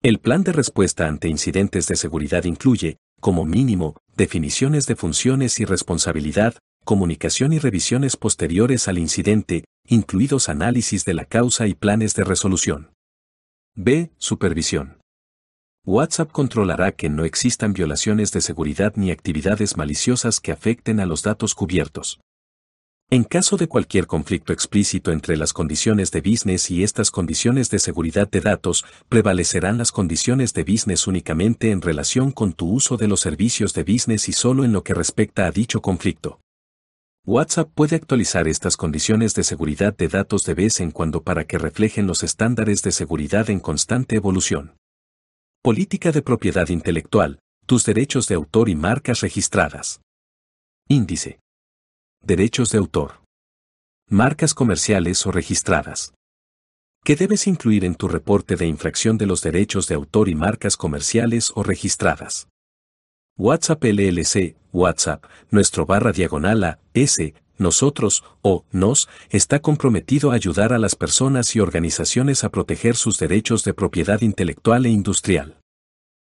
El 0.02 0.18
plan 0.18 0.42
de 0.42 0.52
respuesta 0.52 1.06
ante 1.06 1.28
incidentes 1.28 1.86
de 1.86 1.94
seguridad 1.94 2.42
incluye, 2.44 2.96
como 3.20 3.44
mínimo, 3.44 3.96
definiciones 4.16 4.88
de 4.88 4.96
funciones 4.96 5.60
y 5.60 5.64
responsabilidad, 5.64 6.56
comunicación 6.84 7.52
y 7.52 7.60
revisiones 7.60 8.16
posteriores 8.16 8.88
al 8.88 8.98
incidente, 8.98 9.64
incluidos 9.86 10.48
análisis 10.48 11.04
de 11.04 11.14
la 11.14 11.26
causa 11.26 11.68
y 11.68 11.75
planes 11.75 12.14
de 12.16 12.25
resolución. 12.25 12.90
B. 13.76 14.10
Supervisión. 14.18 14.98
WhatsApp 15.88 16.33
controlará 16.33 16.90
que 16.90 17.09
no 17.09 17.25
existan 17.25 17.73
violaciones 17.73 18.33
de 18.33 18.40
seguridad 18.40 18.95
ni 18.97 19.12
actividades 19.12 19.76
maliciosas 19.76 20.40
que 20.40 20.50
afecten 20.50 20.99
a 20.99 21.07
los 21.07 21.23
datos 21.23 21.55
cubiertos. 21.55 22.19
En 23.09 23.23
caso 23.23 23.57
de 23.57 23.69
cualquier 23.69 24.09
conflicto 24.09 24.52
explícito 24.52 25.12
entre 25.12 25.37
las 25.37 25.52
condiciones 25.52 26.11
de 26.11 26.23
business 26.23 26.73
y 26.73 26.83
estas 26.83 27.12
condiciones 27.12 27.71
de 27.71 27.78
seguridad 27.78 28.28
de 28.28 28.40
datos, 28.40 28.85
prevalecerán 29.09 29.78
las 29.78 29.93
condiciones 29.93 30.55
de 30.55 30.64
business 30.64 31.07
únicamente 31.07 31.71
en 31.71 31.81
relación 31.81 32.33
con 32.33 32.52
tu 32.52 32.69
uso 32.69 32.97
de 32.97 33.07
los 33.07 33.21
servicios 33.21 33.73
de 33.73 33.85
business 33.85 34.28
y 34.28 34.33
solo 34.33 34.64
en 34.64 34.73
lo 34.73 34.83
que 34.83 34.93
respecta 34.93 35.47
a 35.47 35.52
dicho 35.52 35.83
conflicto. 35.83 36.40
WhatsApp 37.25 37.71
puede 37.73 37.95
actualizar 37.95 38.49
estas 38.49 38.76
condiciones 38.76 39.37
de 39.37 39.45
seguridad 39.45 39.97
de 39.97 40.09
datos 40.09 40.43
de 40.47 40.55
vez 40.55 40.81
en 40.81 40.90
cuando 40.90 41.23
para 41.23 41.45
que 41.45 41.59
reflejen 41.59 42.09
los 42.09 42.25
estándares 42.25 42.83
de 42.83 42.90
seguridad 42.90 43.50
en 43.50 43.61
constante 43.61 44.16
evolución. 44.16 44.73
Política 45.66 46.12
de 46.12 46.23
propiedad 46.23 46.68
intelectual, 46.68 47.40
tus 47.66 47.85
derechos 47.85 48.28
de 48.28 48.37
autor 48.37 48.68
y 48.68 48.76
marcas 48.76 49.20
registradas. 49.20 50.00
Índice. 50.87 51.40
Derechos 52.23 52.70
de 52.70 52.78
autor. 52.78 53.14
Marcas 54.08 54.54
comerciales 54.54 55.26
o 55.26 55.32
registradas. 55.32 56.14
¿Qué 57.02 57.16
debes 57.16 57.49
incluir 57.49 57.85
en 57.85 57.96
tu 57.96 58.06
reporte 58.06 58.54
de 58.54 58.68
infracción 58.68 59.18
de 59.18 59.26
los 59.26 59.42
derechos 59.42 59.88
de 59.88 59.96
autor 59.96 60.28
y 60.28 60.37
marcas 60.37 60.76
comerciales 60.76 61.50
o 61.56 61.64
registradas? 61.64 62.46
WhatsApp 63.37 63.82
LLC, 63.82 64.54
WhatsApp, 64.73 65.25
nuestro 65.50 65.85
barra 65.85 66.12
diagonal 66.12 66.62
a, 66.62 66.78
S, 66.94 67.35
nosotros, 67.58 68.25
o 68.42 68.64
nos, 68.72 69.08
está 69.30 69.60
comprometido 69.60 70.30
a 70.30 70.34
ayudar 70.34 70.72
a 70.72 70.78
las 70.78 70.94
personas 70.94 71.54
y 71.56 71.60
organizaciones 71.60 72.44
a 72.44 72.50
proteger 72.50 72.96
sus 72.96 73.18
derechos 73.18 73.64
de 73.64 73.75
propiedad 73.75 74.20
intelectual 74.20 74.86
e 74.86 74.90
industrial. 74.90 75.56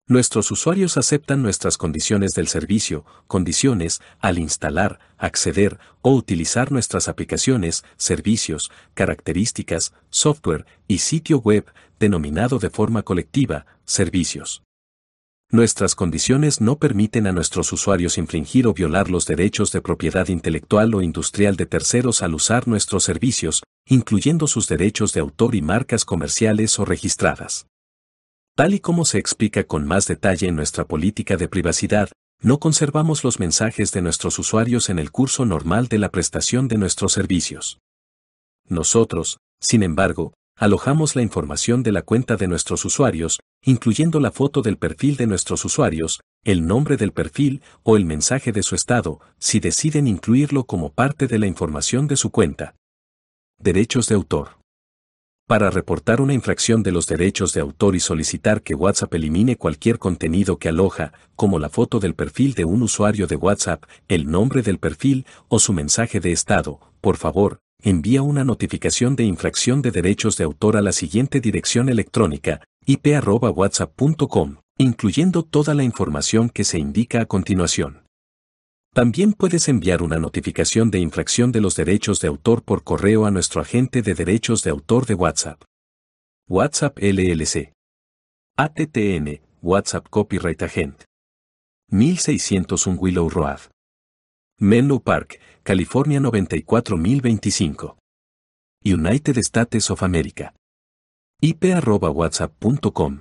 Nuestros 0.07 0.49
usuarios 0.49 0.97
aceptan 0.97 1.43
nuestras 1.43 1.77
condiciones 1.77 2.31
del 2.31 2.47
servicio, 2.47 3.05
condiciones, 3.27 4.01
al 4.19 4.39
instalar, 4.39 4.97
acceder 5.19 5.77
o 6.01 6.15
utilizar 6.15 6.71
nuestras 6.71 7.07
aplicaciones, 7.07 7.83
servicios, 7.95 8.71
características, 8.95 9.93
software 10.09 10.65
y 10.87 10.97
sitio 10.97 11.37
web, 11.37 11.65
denominado 11.99 12.57
de 12.57 12.71
forma 12.71 13.03
colectiva, 13.03 13.67
servicios. 13.85 14.63
Nuestras 15.51 15.95
condiciones 15.95 16.61
no 16.61 16.77
permiten 16.77 17.25
a 17.25 17.31
nuestros 17.31 17.73
usuarios 17.73 18.19
infringir 18.19 18.67
o 18.67 18.73
violar 18.75 19.09
los 19.09 19.25
derechos 19.25 19.71
de 19.71 19.81
propiedad 19.81 20.27
intelectual 20.27 20.93
o 20.93 21.01
industrial 21.01 21.55
de 21.55 21.65
terceros 21.65 22.21
al 22.21 22.35
usar 22.35 22.67
nuestros 22.67 23.03
servicios, 23.03 23.63
incluyendo 23.87 24.45
sus 24.45 24.67
derechos 24.67 25.11
de 25.13 25.21
autor 25.21 25.55
y 25.55 25.63
marcas 25.63 26.05
comerciales 26.05 26.77
o 26.77 26.85
registradas. 26.85 27.65
Tal 28.55 28.75
y 28.75 28.79
como 28.79 29.05
se 29.05 29.17
explica 29.17 29.63
con 29.63 29.87
más 29.87 30.05
detalle 30.05 30.47
en 30.47 30.55
nuestra 30.55 30.85
política 30.85 31.35
de 31.35 31.47
privacidad, 31.47 32.09
no 32.43 32.59
conservamos 32.59 33.23
los 33.23 33.39
mensajes 33.39 33.91
de 33.91 34.03
nuestros 34.03 34.37
usuarios 34.37 34.89
en 34.91 34.99
el 34.99 35.09
curso 35.09 35.45
normal 35.45 35.87
de 35.87 35.97
la 35.97 36.09
prestación 36.09 36.67
de 36.67 36.77
nuestros 36.77 37.13
servicios. 37.13 37.79
Nosotros, 38.67 39.39
sin 39.59 39.81
embargo, 39.81 40.33
alojamos 40.59 41.15
la 41.15 41.21
información 41.21 41.83
de 41.83 41.93
la 41.93 42.01
cuenta 42.01 42.35
de 42.35 42.49
nuestros 42.49 42.83
usuarios, 42.83 43.39
incluyendo 43.63 44.19
la 44.19 44.31
foto 44.31 44.61
del 44.61 44.77
perfil 44.77 45.15
de 45.15 45.25
nuestros 45.25 45.63
usuarios, 45.63 46.19
el 46.43 46.67
nombre 46.67 46.97
del 46.97 47.13
perfil 47.13 47.61
o 47.83 47.95
el 47.95 48.03
mensaje 48.03 48.51
de 48.51 48.61
su 48.61 48.75
estado, 48.75 49.21
si 49.39 49.61
deciden 49.61 50.05
incluirlo 50.05 50.65
como 50.65 50.91
parte 50.91 51.27
de 51.27 51.39
la 51.39 51.47
información 51.47 52.07
de 52.07 52.17
su 52.17 52.29
cuenta. 52.29 52.75
Derechos 53.57 54.09
de 54.09 54.15
autor. 54.15 54.59
Para 55.47 55.71
reportar 55.71 56.19
una 56.19 56.33
infracción 56.33 56.83
de 56.83 56.91
los 56.91 57.07
derechos 57.07 57.53
de 57.53 57.61
autor 57.61 57.95
y 57.95 58.01
solicitar 58.01 58.61
que 58.61 58.75
WhatsApp 58.75 59.13
elimine 59.13 59.55
cualquier 59.55 59.97
contenido 59.97 60.57
que 60.57 60.69
aloja, 60.69 61.13
como 61.35 61.57
la 61.57 61.69
foto 61.69 62.01
del 62.01 62.15
perfil 62.15 62.53
de 62.53 62.65
un 62.65 62.83
usuario 62.83 63.27
de 63.27 63.37
WhatsApp, 63.37 63.85
el 64.09 64.29
nombre 64.29 64.61
del 64.61 64.77
perfil 64.77 65.25
o 65.47 65.57
su 65.57 65.71
mensaje 65.71 66.19
de 66.19 66.33
estado, 66.33 66.81
por 67.01 67.15
favor, 67.15 67.61
envía 67.81 68.21
una 68.21 68.43
notificación 68.43 69.15
de 69.15 69.23
infracción 69.23 69.81
de 69.81 69.91
derechos 69.91 70.37
de 70.37 70.43
autor 70.43 70.77
a 70.77 70.81
la 70.81 70.91
siguiente 70.91 71.39
dirección 71.39 71.89
electrónica, 71.89 72.61
ip.whatsapp.com, 72.85 74.57
incluyendo 74.77 75.43
toda 75.43 75.73
la 75.73 75.83
información 75.83 76.49
que 76.49 76.63
se 76.63 76.79
indica 76.79 77.21
a 77.21 77.25
continuación. 77.25 78.03
También 78.93 79.33
puedes 79.33 79.67
enviar 79.69 80.01
una 80.01 80.17
notificación 80.17 80.89
de 80.89 80.99
infracción 80.99 81.51
de 81.51 81.61
los 81.61 81.75
derechos 81.75 82.19
de 82.19 82.27
autor 82.27 82.63
por 82.63 82.83
correo 82.83 83.25
a 83.25 83.31
nuestro 83.31 83.61
agente 83.61 84.01
de 84.01 84.15
derechos 84.15 84.63
de 84.63 84.71
autor 84.71 85.05
de 85.05 85.13
WhatsApp. 85.13 85.61
WhatsApp 86.47 86.97
LLC. 86.99 87.71
ATTN, 88.57 89.41
WhatsApp 89.61 90.07
Copyright 90.09 90.63
Agent. 90.63 91.03
1601 91.91 92.99
Willow 92.99 93.29
Road. 93.29 93.59
Menlo 94.59 94.99
Park, 94.99 95.39
California 95.69 96.19
94025. 96.19 97.95
United 98.83 99.37
States 99.37 99.91
of 99.91 100.01
America. 100.01 100.55
ip.whatsapp.com. 101.41 103.19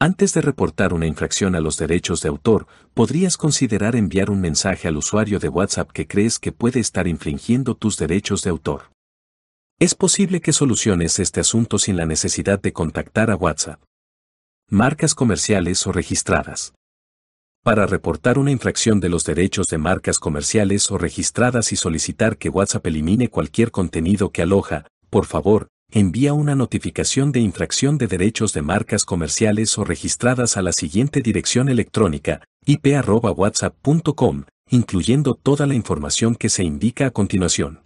Antes 0.00 0.34
de 0.34 0.40
reportar 0.40 0.92
una 0.92 1.06
infracción 1.06 1.54
a 1.54 1.60
los 1.60 1.76
derechos 1.76 2.22
de 2.22 2.28
autor, 2.28 2.66
podrías 2.92 3.36
considerar 3.36 3.94
enviar 3.94 4.30
un 4.30 4.40
mensaje 4.40 4.88
al 4.88 4.96
usuario 4.96 5.38
de 5.38 5.48
WhatsApp 5.48 5.92
que 5.92 6.08
crees 6.08 6.40
que 6.40 6.50
puede 6.50 6.80
estar 6.80 7.06
infringiendo 7.06 7.76
tus 7.76 7.98
derechos 7.98 8.42
de 8.42 8.50
autor. 8.50 8.90
Es 9.78 9.94
posible 9.94 10.40
que 10.40 10.52
soluciones 10.52 11.20
este 11.20 11.38
asunto 11.38 11.78
sin 11.78 11.96
la 11.96 12.04
necesidad 12.04 12.60
de 12.60 12.72
contactar 12.72 13.30
a 13.30 13.36
WhatsApp. 13.36 13.80
Marcas 14.68 15.14
comerciales 15.14 15.86
o 15.86 15.92
registradas. 15.92 16.74
Para 17.64 17.86
reportar 17.86 18.38
una 18.38 18.50
infracción 18.50 19.00
de 19.00 19.08
los 19.08 19.24
derechos 19.24 19.68
de 19.68 19.78
marcas 19.78 20.18
comerciales 20.18 20.90
o 20.90 20.98
registradas 20.98 21.72
y 21.72 21.76
solicitar 21.76 22.36
que 22.36 22.50
WhatsApp 22.50 22.86
elimine 22.86 23.30
cualquier 23.30 23.70
contenido 23.70 24.32
que 24.32 24.42
aloja, 24.42 24.84
por 25.08 25.24
favor, 25.24 25.68
envía 25.90 26.34
una 26.34 26.54
notificación 26.56 27.32
de 27.32 27.40
infracción 27.40 27.96
de 27.96 28.06
derechos 28.06 28.52
de 28.52 28.60
marcas 28.60 29.06
comerciales 29.06 29.78
o 29.78 29.84
registradas 29.84 30.58
a 30.58 30.62
la 30.62 30.72
siguiente 30.72 31.22
dirección 31.22 31.70
electrónica, 31.70 32.44
ip.whatsapp.com, 32.66 34.44
incluyendo 34.68 35.34
toda 35.34 35.66
la 35.66 35.74
información 35.74 36.34
que 36.34 36.50
se 36.50 36.64
indica 36.64 37.06
a 37.06 37.12
continuación. 37.12 37.82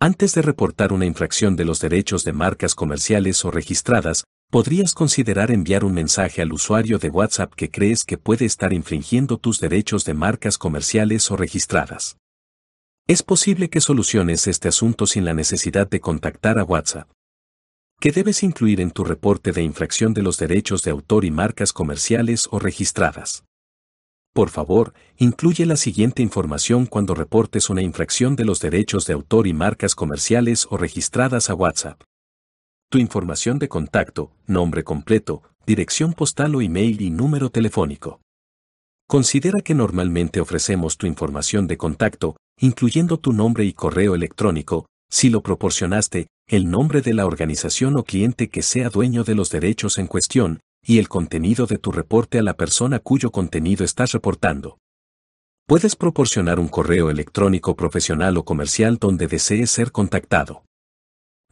Antes 0.00 0.34
de 0.34 0.42
reportar 0.42 0.92
una 0.92 1.06
infracción 1.06 1.56
de 1.56 1.64
los 1.64 1.80
derechos 1.80 2.24
de 2.24 2.34
marcas 2.34 2.74
comerciales 2.74 3.42
o 3.46 3.50
registradas, 3.50 4.24
podrías 4.52 4.92
considerar 4.92 5.50
enviar 5.50 5.82
un 5.82 5.94
mensaje 5.94 6.42
al 6.42 6.52
usuario 6.52 6.98
de 6.98 7.08
WhatsApp 7.08 7.54
que 7.54 7.70
crees 7.70 8.04
que 8.04 8.18
puede 8.18 8.44
estar 8.44 8.74
infringiendo 8.74 9.38
tus 9.38 9.60
derechos 9.60 10.04
de 10.04 10.12
marcas 10.12 10.58
comerciales 10.58 11.30
o 11.30 11.38
registradas. 11.38 12.18
Es 13.08 13.22
posible 13.22 13.70
que 13.70 13.80
soluciones 13.80 14.46
este 14.46 14.68
asunto 14.68 15.06
sin 15.06 15.24
la 15.24 15.32
necesidad 15.32 15.88
de 15.88 16.00
contactar 16.00 16.58
a 16.58 16.64
WhatsApp. 16.64 17.08
¿Qué 17.98 18.12
debes 18.12 18.42
incluir 18.42 18.82
en 18.82 18.90
tu 18.90 19.04
reporte 19.04 19.52
de 19.52 19.62
infracción 19.62 20.12
de 20.12 20.20
los 20.20 20.36
derechos 20.36 20.82
de 20.82 20.90
autor 20.90 21.24
y 21.24 21.30
marcas 21.30 21.72
comerciales 21.72 22.46
o 22.50 22.58
registradas? 22.58 23.44
Por 24.34 24.50
favor, 24.50 24.92
incluye 25.16 25.64
la 25.64 25.76
siguiente 25.76 26.20
información 26.20 26.84
cuando 26.84 27.14
reportes 27.14 27.70
una 27.70 27.80
infracción 27.80 28.36
de 28.36 28.44
los 28.44 28.60
derechos 28.60 29.06
de 29.06 29.14
autor 29.14 29.46
y 29.46 29.54
marcas 29.54 29.94
comerciales 29.94 30.66
o 30.68 30.76
registradas 30.76 31.48
a 31.48 31.54
WhatsApp. 31.54 32.02
Tu 32.92 32.98
información 32.98 33.58
de 33.58 33.70
contacto, 33.70 34.32
nombre 34.46 34.84
completo, 34.84 35.42
dirección 35.64 36.12
postal 36.12 36.54
o 36.54 36.60
email 36.60 37.00
y 37.00 37.08
número 37.08 37.48
telefónico. 37.48 38.20
Considera 39.08 39.62
que 39.62 39.74
normalmente 39.74 40.42
ofrecemos 40.42 40.98
tu 40.98 41.06
información 41.06 41.66
de 41.66 41.78
contacto, 41.78 42.36
incluyendo 42.60 43.16
tu 43.16 43.32
nombre 43.32 43.64
y 43.64 43.72
correo 43.72 44.14
electrónico, 44.14 44.84
si 45.10 45.30
lo 45.30 45.42
proporcionaste, 45.42 46.26
el 46.46 46.70
nombre 46.70 47.00
de 47.00 47.14
la 47.14 47.24
organización 47.24 47.96
o 47.96 48.04
cliente 48.04 48.50
que 48.50 48.60
sea 48.60 48.90
dueño 48.90 49.24
de 49.24 49.36
los 49.36 49.48
derechos 49.48 49.96
en 49.96 50.06
cuestión, 50.06 50.60
y 50.84 50.98
el 50.98 51.08
contenido 51.08 51.64
de 51.64 51.78
tu 51.78 51.92
reporte 51.92 52.38
a 52.38 52.42
la 52.42 52.58
persona 52.58 52.98
cuyo 52.98 53.30
contenido 53.30 53.86
estás 53.86 54.12
reportando. 54.12 54.76
Puedes 55.66 55.96
proporcionar 55.96 56.60
un 56.60 56.68
correo 56.68 57.08
electrónico 57.08 57.74
profesional 57.74 58.36
o 58.36 58.44
comercial 58.44 58.98
donde 58.98 59.28
desees 59.28 59.70
ser 59.70 59.92
contactado. 59.92 60.64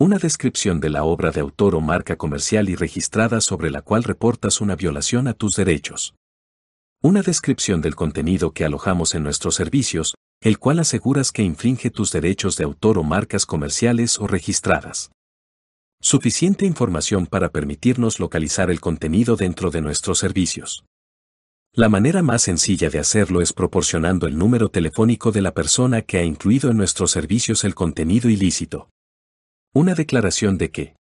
Una 0.03 0.17
descripción 0.17 0.81
de 0.81 0.89
la 0.89 1.05
obra 1.05 1.31
de 1.31 1.41
autor 1.41 1.75
o 1.75 1.83
marca 1.83 2.17
comercial 2.17 2.71
y 2.71 2.75
registrada 2.75 3.43
sobre 3.43 3.71
la 3.71 3.83
cual 3.83 4.03
reportas 4.03 4.63
una 4.63 4.75
violación 4.75 5.29
a 5.29 5.35
tus 5.35 5.57
derechos. 5.57 6.15
Una 7.03 7.21
descripción 7.21 7.83
del 7.83 7.97
contenido 7.97 8.53
que 8.53 8.65
alojamos 8.65 9.15
en 9.15 9.23
nuestros 9.25 9.57
servicios, 9.57 10.15
el 10.41 10.59
cual 10.59 10.79
aseguras 10.79 11.33
que 11.33 11.43
infringe 11.43 11.91
tus 11.91 12.13
derechos 12.13 12.57
de 12.57 12.65
autor 12.65 12.97
o 12.97 13.03
marcas 13.03 13.45
comerciales 13.45 14.19
o 14.19 14.27
registradas. 14.27 15.11
Suficiente 16.01 16.65
información 16.65 17.27
para 17.27 17.51
permitirnos 17.51 18.21
localizar 18.21 18.71
el 18.71 18.81
contenido 18.81 19.37
dentro 19.37 19.71
de 19.71 19.83
nuestros 19.83 20.19
servicios. 20.19 20.83
La 21.75 21.91
manera 21.91 22.23
más 22.23 22.41
sencilla 22.41 22.89
de 22.89 23.01
hacerlo 23.01 23.43
es 23.43 23.53
proporcionando 23.53 24.27
el 24.27 24.39
número 24.39 24.71
telefónico 24.71 25.31
de 25.31 25.43
la 25.43 25.53
persona 25.53 26.01
que 26.01 26.17
ha 26.17 26.25
incluido 26.25 26.71
en 26.71 26.79
nuestros 26.79 27.11
servicios 27.11 27.65
el 27.65 27.75
contenido 27.75 28.31
ilícito. 28.31 28.89
Una 29.73 29.95
declaración 29.95 30.59
de 30.59 30.73
que, 30.73 30.97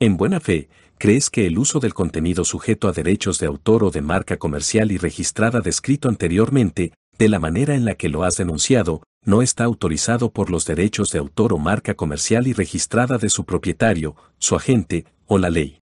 en 0.00 0.16
buena 0.16 0.40
fe, 0.40 0.68
crees 0.98 1.30
que 1.30 1.46
el 1.46 1.56
uso 1.56 1.78
del 1.78 1.94
contenido 1.94 2.44
sujeto 2.44 2.88
a 2.88 2.92
derechos 2.92 3.38
de 3.38 3.46
autor 3.46 3.84
o 3.84 3.92
de 3.92 4.02
marca 4.02 4.38
comercial 4.38 4.90
y 4.90 4.98
registrada 4.98 5.60
descrito 5.60 6.08
anteriormente, 6.08 6.94
de 7.16 7.28
la 7.28 7.38
manera 7.38 7.76
en 7.76 7.84
la 7.84 7.94
que 7.94 8.08
lo 8.08 8.24
has 8.24 8.36
denunciado, 8.38 9.04
no 9.24 9.40
está 9.40 9.62
autorizado 9.62 10.32
por 10.32 10.50
los 10.50 10.64
derechos 10.64 11.12
de 11.12 11.20
autor 11.20 11.52
o 11.52 11.58
marca 11.58 11.94
comercial 11.94 12.48
y 12.48 12.54
registrada 12.54 13.18
de 13.18 13.28
su 13.28 13.44
propietario, 13.44 14.16
su 14.38 14.56
agente 14.56 15.06
o 15.26 15.38
la 15.38 15.50
ley. 15.50 15.78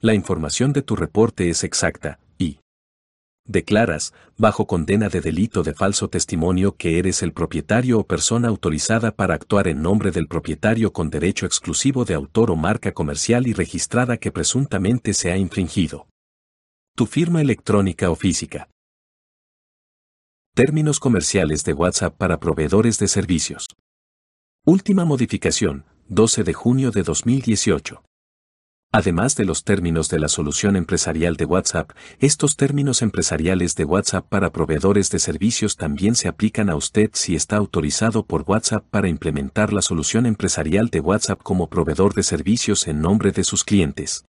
La 0.00 0.14
información 0.14 0.72
de 0.72 0.80
tu 0.80 0.96
reporte 0.96 1.50
es 1.50 1.64
exacta, 1.64 2.18
declaras, 3.50 4.14
bajo 4.38 4.66
condena 4.66 5.08
de 5.08 5.20
delito 5.20 5.62
de 5.62 5.74
falso 5.74 6.08
testimonio 6.08 6.76
que 6.76 6.98
eres 6.98 7.22
el 7.22 7.32
propietario 7.32 7.98
o 7.98 8.06
persona 8.06 8.48
autorizada 8.48 9.10
para 9.10 9.34
actuar 9.34 9.66
en 9.68 9.82
nombre 9.82 10.12
del 10.12 10.28
propietario 10.28 10.92
con 10.92 11.10
derecho 11.10 11.46
exclusivo 11.46 12.04
de 12.04 12.14
autor 12.14 12.50
o 12.50 12.56
marca 12.56 12.92
comercial 12.92 13.46
y 13.46 13.52
registrada 13.52 14.16
que 14.18 14.30
presuntamente 14.30 15.14
se 15.14 15.32
ha 15.32 15.36
infringido. 15.36 16.06
Tu 16.96 17.06
firma 17.06 17.40
electrónica 17.40 18.10
o 18.10 18.14
física. 18.14 18.68
Términos 20.54 21.00
comerciales 21.00 21.64
de 21.64 21.72
WhatsApp 21.72 22.16
para 22.16 22.38
proveedores 22.38 22.98
de 22.98 23.08
servicios. 23.08 23.68
Última 24.64 25.04
modificación, 25.04 25.84
12 26.08 26.44
de 26.44 26.52
junio 26.52 26.90
de 26.90 27.02
2018. 27.02 28.02
Además 28.92 29.36
de 29.36 29.44
los 29.44 29.62
términos 29.62 30.08
de 30.08 30.18
la 30.18 30.26
solución 30.26 30.74
empresarial 30.74 31.36
de 31.36 31.44
WhatsApp, 31.44 31.92
estos 32.18 32.56
términos 32.56 33.02
empresariales 33.02 33.76
de 33.76 33.84
WhatsApp 33.84 34.26
para 34.28 34.50
proveedores 34.50 35.10
de 35.10 35.20
servicios 35.20 35.76
también 35.76 36.16
se 36.16 36.26
aplican 36.26 36.68
a 36.68 36.74
usted 36.74 37.10
si 37.12 37.36
está 37.36 37.56
autorizado 37.56 38.24
por 38.24 38.42
WhatsApp 38.48 38.84
para 38.90 39.08
implementar 39.08 39.72
la 39.72 39.80
solución 39.80 40.26
empresarial 40.26 40.88
de 40.88 40.98
WhatsApp 40.98 41.40
como 41.40 41.68
proveedor 41.68 42.14
de 42.14 42.24
servicios 42.24 42.88
en 42.88 43.00
nombre 43.00 43.30
de 43.30 43.44
sus 43.44 43.62
clientes. 43.62 44.24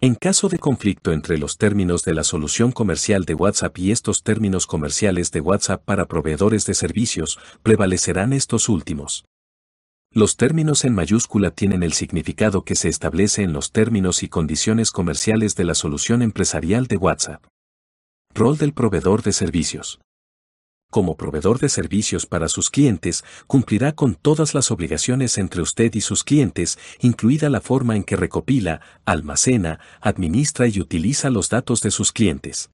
En 0.00 0.14
caso 0.14 0.48
de 0.48 0.58
conflicto 0.58 1.12
entre 1.12 1.36
los 1.36 1.58
términos 1.58 2.02
de 2.02 2.14
la 2.14 2.24
solución 2.24 2.72
comercial 2.72 3.26
de 3.26 3.34
WhatsApp 3.34 3.76
y 3.78 3.90
estos 3.90 4.22
términos 4.22 4.66
comerciales 4.66 5.32
de 5.32 5.40
WhatsApp 5.42 5.84
para 5.84 6.06
proveedores 6.06 6.64
de 6.64 6.72
servicios, 6.72 7.38
prevalecerán 7.62 8.32
estos 8.32 8.70
últimos. 8.70 9.26
Los 10.16 10.38
términos 10.38 10.86
en 10.86 10.94
mayúscula 10.94 11.50
tienen 11.50 11.82
el 11.82 11.92
significado 11.92 12.64
que 12.64 12.74
se 12.74 12.88
establece 12.88 13.42
en 13.42 13.52
los 13.52 13.70
términos 13.70 14.22
y 14.22 14.30
condiciones 14.30 14.90
comerciales 14.90 15.56
de 15.56 15.64
la 15.64 15.74
solución 15.74 16.22
empresarial 16.22 16.86
de 16.86 16.96
WhatsApp. 16.96 17.44
Rol 18.34 18.56
del 18.56 18.72
proveedor 18.72 19.22
de 19.22 19.34
servicios 19.34 20.00
como 20.88 21.18
proveedor 21.18 21.58
de 21.58 21.68
servicios 21.68 22.24
para 22.24 22.48
sus 22.48 22.70
clientes, 22.70 23.24
cumplirá 23.46 23.92
con 23.92 24.14
todas 24.14 24.54
las 24.54 24.70
obligaciones 24.70 25.36
entre 25.36 25.60
usted 25.60 25.92
y 25.94 26.00
sus 26.00 26.24
clientes, 26.24 26.78
incluida 27.00 27.50
la 27.50 27.60
forma 27.60 27.96
en 27.96 28.04
que 28.04 28.16
recopila, 28.16 28.80
almacena, 29.04 29.80
administra 30.00 30.66
y 30.66 30.80
utiliza 30.80 31.28
los 31.28 31.50
datos 31.50 31.82
de 31.82 31.90
sus 31.90 32.12
clientes. 32.12 32.70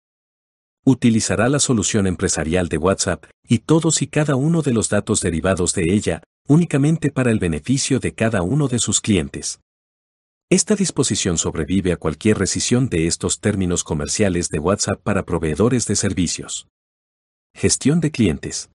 Utilizará 0.85 1.49
la 1.49 1.59
solución 1.59 2.07
empresarial 2.07 2.69
de 2.69 2.79
WhatsApp 2.79 3.25
y 3.49 3.61
todos 3.61 4.03
y 4.03 4.07
cada 4.07 4.37
uno 4.37 4.63
de 4.63 4.75
los 4.75 4.89
datos 4.89 5.21
derivados 5.21 5.73
de 5.75 5.93
ella, 5.93 6.23
únicamente 6.53 7.11
para 7.11 7.31
el 7.31 7.38
beneficio 7.38 7.99
de 7.99 8.12
cada 8.12 8.43
uno 8.43 8.69
de 8.69 8.79
sus 8.79 9.01
clientes. 9.01 9.61
Esta 10.51 10.75
disposición 10.75 11.38
sobrevive 11.38 11.93
a 11.93 11.97
cualquier 11.97 12.38
rescisión 12.38 12.91
de 12.91 13.07
estos 13.07 13.41
términos 13.41 13.85
comerciales 13.85 14.51
de 14.51 14.59
WhatsApp 14.59 15.01
para 15.03 15.23
proveedores 15.23 15.87
de 15.87 15.97
servicios. 15.97 16.69
Gestión 17.55 18.01
de 18.01 18.11
clientes. 18.11 18.69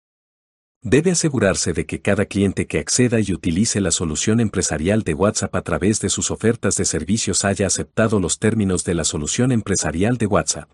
Debe 0.83 1.11
asegurarse 1.11 1.75
de 1.75 1.85
que 1.85 2.01
cada 2.01 2.25
cliente 2.25 2.67
que 2.67 2.79
acceda 2.79 3.21
y 3.21 3.31
utilice 3.35 3.83
la 3.83 3.91
solución 3.91 4.41
empresarial 4.41 5.03
de 5.03 5.13
WhatsApp 5.13 5.55
a 5.55 5.61
través 5.61 6.01
de 6.01 6.09
sus 6.09 6.31
ofertas 6.31 6.79
de 6.79 6.87
servicios 6.87 7.45
haya 7.45 7.67
aceptado 7.67 8.21
los 8.21 8.39
términos 8.39 8.85
de 8.85 8.95
la 8.95 9.05
solución 9.05 9.53
empresarial 9.53 10.17
de 10.17 10.27
WhatsApp. 10.27 10.71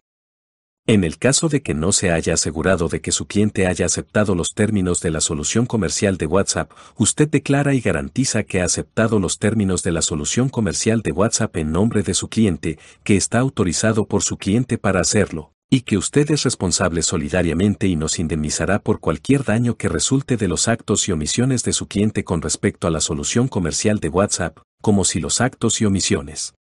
En 0.84 1.04
el 1.04 1.16
caso 1.16 1.48
de 1.48 1.62
que 1.62 1.74
no 1.74 1.92
se 1.92 2.10
haya 2.10 2.34
asegurado 2.34 2.88
de 2.88 3.00
que 3.00 3.12
su 3.12 3.26
cliente 3.26 3.68
haya 3.68 3.86
aceptado 3.86 4.34
los 4.34 4.52
términos 4.52 5.00
de 5.00 5.12
la 5.12 5.20
solución 5.20 5.64
comercial 5.64 6.16
de 6.16 6.26
WhatsApp, 6.26 6.72
usted 6.96 7.28
declara 7.28 7.72
y 7.74 7.80
garantiza 7.80 8.42
que 8.42 8.60
ha 8.60 8.64
aceptado 8.64 9.20
los 9.20 9.38
términos 9.38 9.84
de 9.84 9.92
la 9.92 10.02
solución 10.02 10.48
comercial 10.48 11.02
de 11.02 11.12
WhatsApp 11.12 11.56
en 11.58 11.70
nombre 11.70 12.02
de 12.02 12.14
su 12.14 12.28
cliente, 12.28 12.80
que 13.04 13.16
está 13.16 13.38
autorizado 13.38 14.06
por 14.06 14.22
su 14.24 14.38
cliente 14.38 14.76
para 14.76 15.00
hacerlo 15.00 15.52
y 15.70 15.82
que 15.82 15.96
usted 15.96 16.30
es 16.32 16.42
responsable 16.42 17.02
solidariamente 17.02 17.86
y 17.86 17.96
nos 17.96 18.18
indemnizará 18.18 18.80
por 18.80 19.00
cualquier 19.00 19.44
daño 19.44 19.76
que 19.76 19.88
resulte 19.88 20.36
de 20.36 20.46
los 20.46 20.68
actos 20.68 21.08
y 21.08 21.12
omisiones 21.12 21.62
de 21.62 21.72
su 21.72 21.86
cliente 21.86 22.24
con 22.24 22.42
respecto 22.42 22.88
a 22.88 22.90
la 22.90 23.00
solución 23.00 23.48
comercial 23.48 23.98
de 24.00 24.10
WhatsApp, 24.10 24.58
como 24.82 25.04
si 25.04 25.20
los 25.20 25.40
actos 25.40 25.80
y 25.80 25.86
omisiones 25.86 26.54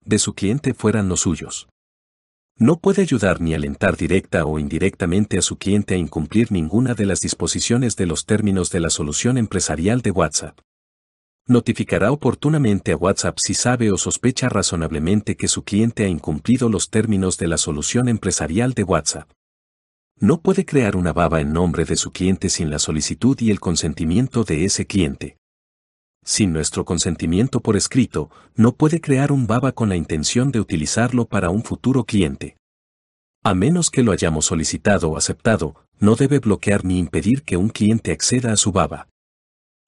de 0.00 0.18
su 0.18 0.34
cliente 0.34 0.74
fueran 0.74 1.08
los 1.08 1.20
suyos. 1.20 1.68
No 2.56 2.78
puede 2.78 3.02
ayudar 3.02 3.40
ni 3.40 3.52
alentar 3.52 3.96
directa 3.96 4.44
o 4.44 4.60
indirectamente 4.60 5.38
a 5.38 5.42
su 5.42 5.58
cliente 5.58 5.94
a 5.94 5.98
incumplir 5.98 6.52
ninguna 6.52 6.94
de 6.94 7.04
las 7.04 7.18
disposiciones 7.18 7.96
de 7.96 8.06
los 8.06 8.26
términos 8.26 8.70
de 8.70 8.78
la 8.78 8.90
solución 8.90 9.38
empresarial 9.38 10.02
de 10.02 10.12
WhatsApp. 10.12 10.60
Notificará 11.48 12.12
oportunamente 12.12 12.92
a 12.92 12.96
WhatsApp 12.96 13.38
si 13.38 13.54
sabe 13.54 13.90
o 13.90 13.98
sospecha 13.98 14.48
razonablemente 14.48 15.36
que 15.36 15.48
su 15.48 15.64
cliente 15.64 16.04
ha 16.04 16.08
incumplido 16.08 16.68
los 16.68 16.90
términos 16.90 17.38
de 17.38 17.48
la 17.48 17.58
solución 17.58 18.08
empresarial 18.08 18.72
de 18.72 18.84
WhatsApp. 18.84 19.28
No 20.20 20.40
puede 20.40 20.64
crear 20.64 20.94
una 20.94 21.12
baba 21.12 21.40
en 21.40 21.52
nombre 21.52 21.84
de 21.84 21.96
su 21.96 22.12
cliente 22.12 22.48
sin 22.48 22.70
la 22.70 22.78
solicitud 22.78 23.36
y 23.40 23.50
el 23.50 23.58
consentimiento 23.58 24.44
de 24.44 24.64
ese 24.64 24.86
cliente. 24.86 25.38
Sin 26.24 26.54
nuestro 26.54 26.86
consentimiento 26.86 27.60
por 27.60 27.76
escrito, 27.76 28.30
no 28.56 28.74
puede 28.74 29.02
crear 29.02 29.30
un 29.30 29.46
baba 29.46 29.72
con 29.72 29.90
la 29.90 29.96
intención 29.96 30.50
de 30.50 30.58
utilizarlo 30.58 31.26
para 31.26 31.50
un 31.50 31.62
futuro 31.62 32.04
cliente. 32.04 32.56
A 33.44 33.52
menos 33.52 33.90
que 33.90 34.02
lo 34.02 34.10
hayamos 34.10 34.46
solicitado 34.46 35.10
o 35.10 35.18
aceptado, 35.18 35.74
no 36.00 36.16
debe 36.16 36.38
bloquear 36.38 36.82
ni 36.82 36.98
impedir 36.98 37.42
que 37.42 37.58
un 37.58 37.68
cliente 37.68 38.10
acceda 38.10 38.52
a 38.52 38.56
su 38.56 38.72
baba. 38.72 39.06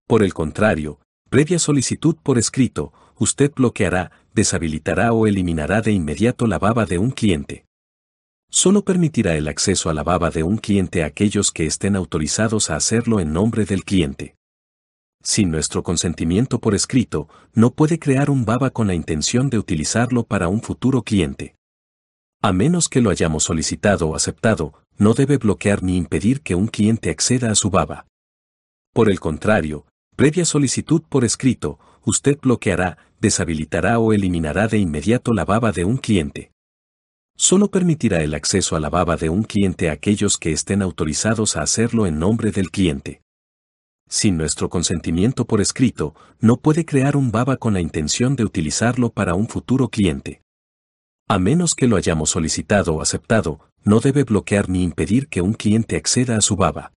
Por 0.07 0.22
el 0.22 0.35
contrario, 0.35 1.01
previa 1.31 1.59
solicitud 1.59 2.16
por 2.22 2.37
escrito, 2.37 2.92
usted 3.16 3.51
bloqueará, 3.57 4.12
deshabilitará 4.35 5.14
o 5.14 5.27
eliminará 5.27 5.81
de 5.81 5.92
inmediato 5.92 6.46
la 6.46 6.59
baba 6.59 6.85
de 6.85 6.99
un 6.99 7.12
cliente. 7.12 7.64
Solo 8.51 8.85
permitirá 8.85 9.37
el 9.37 9.49
acceso 9.49 9.88
a 9.88 9.94
la 9.94 10.03
baba 10.03 10.31
de 10.31 10.42
un 10.42 10.59
cliente 10.59 11.03
a 11.03 11.07
aquellos 11.07 11.51
que 11.51 11.64
estén 11.64 11.96
autorizados 11.96 12.68
a 12.68 12.77
hacerlo 12.77 13.20
en 13.20 13.33
nombre 13.33 13.64
del 13.64 13.85
cliente 13.85 14.37
sin 15.27 15.51
nuestro 15.51 15.83
consentimiento 15.83 16.61
por 16.61 16.77
escrito, 16.77 17.29
no 17.53 17.73
puede 17.73 17.99
crear 17.99 18.31
un 18.31 18.45
baba 18.45 18.71
con 18.71 18.87
la 18.87 18.95
intención 18.95 19.51
de 19.51 19.59
utilizarlo 19.59 20.23
para 20.23 20.47
un 20.47 20.62
futuro 20.62 21.03
cliente. 21.03 21.57
A 22.43 22.53
menos 22.53 22.89
que 22.89 23.01
lo 23.01 23.11
hayamos 23.11 23.43
solicitado 23.43 24.09
o 24.09 24.15
aceptado, 24.15 24.75
no 24.99 25.15
debe 25.15 25.37
bloquear 25.39 25.83
ni 25.83 25.97
impedir 25.97 26.43
que 26.43 26.55
un 26.55 26.69
cliente 26.69 27.11
acceda 27.11 27.51
a 27.51 27.57
su 27.57 27.71
baba. 27.71 28.07
Por 28.95 29.11
el 29.11 29.19
contrario, 29.19 29.85
previa 30.15 30.45
solicitud 30.45 31.03
por 31.09 31.25
escrito, 31.25 31.81
usted 32.05 32.39
bloqueará, 32.41 32.97
deshabilitará 33.21 33.99
o 33.99 34.12
eliminará 34.12 34.69
de 34.69 34.79
inmediato 34.79 35.35
la 35.35 35.45
baba 35.45 35.73
de 35.73 35.85
un 35.85 35.97
cliente. 35.97 36.53
Solo 37.37 37.69
permitirá 37.69 38.23
el 38.23 38.33
acceso 38.33 38.77
a 38.77 38.81
la 38.81 38.91
baba 38.91 39.17
de 39.17 39.29
un 39.29 39.43
cliente 39.43 39.91
a 39.91 39.95
aquellos 39.95 40.39
que 40.39 40.53
estén 40.53 40.83
autorizados 40.83 41.57
a 41.57 41.62
hacerlo 41.62 42.07
en 42.07 42.21
nombre 42.21 42.53
del 42.53 42.71
cliente 42.71 43.26
sin 44.09 44.37
nuestro 44.37 44.69
consentimiento 44.69 45.47
por 45.47 45.61
escrito, 45.61 46.14
no 46.40 46.57
puede 46.59 46.85
crear 46.85 47.16
un 47.16 47.33
baba 47.33 47.57
con 47.57 47.75
la 47.75 47.81
intención 47.81 48.37
de 48.37 48.45
utilizarlo 48.45 49.11
para 49.11 49.35
un 49.35 49.49
futuro 49.49 49.88
cliente. 49.88 50.42
A 51.29 51.38
menos 51.38 51.75
que 51.75 51.88
lo 51.88 51.97
hayamos 51.97 52.31
solicitado 52.31 52.95
o 52.95 53.03
aceptado, 53.03 53.61
no 53.83 54.01
debe 54.01 54.25
bloquear 54.25 54.69
ni 54.69 54.83
impedir 54.83 55.29
que 55.29 55.40
un 55.40 55.55
cliente 55.55 55.97
acceda 55.97 56.37
a 56.37 56.40
su 56.40 56.57
baba. 56.57 56.92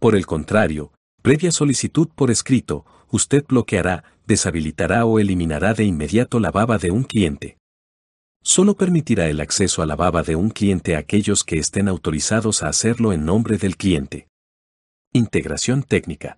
Por 0.00 0.16
el 0.16 0.26
contrario, 0.26 0.92
previa 1.22 1.52
solicitud 1.52 2.08
por 2.14 2.30
escrito, 2.30 2.84
usted 3.10 3.44
bloqueará, 3.46 4.04
deshabilitará 4.26 5.04
o 5.04 5.20
eliminará 5.20 5.74
de 5.74 5.84
inmediato 5.84 6.40
la 6.40 6.50
baba 6.50 6.78
de 6.78 6.90
un 6.90 7.04
cliente. 7.04 7.58
Solo 8.42 8.76
permitirá 8.76 9.28
el 9.28 9.40
acceso 9.40 9.82
a 9.82 9.86
la 9.86 9.96
baba 9.96 10.22
de 10.22 10.36
un 10.36 10.50
cliente 10.50 10.94
a 10.96 11.00
aquellos 11.00 11.42
que 11.42 11.58
estén 11.58 11.88
autorizados 11.88 12.62
a 12.62 12.68
hacerlo 12.68 13.12
en 13.12 13.24
nombre 13.24 13.58
del 13.58 13.76
cliente. 13.76 14.28
Integración 15.16 15.82
técnica. 15.82 16.36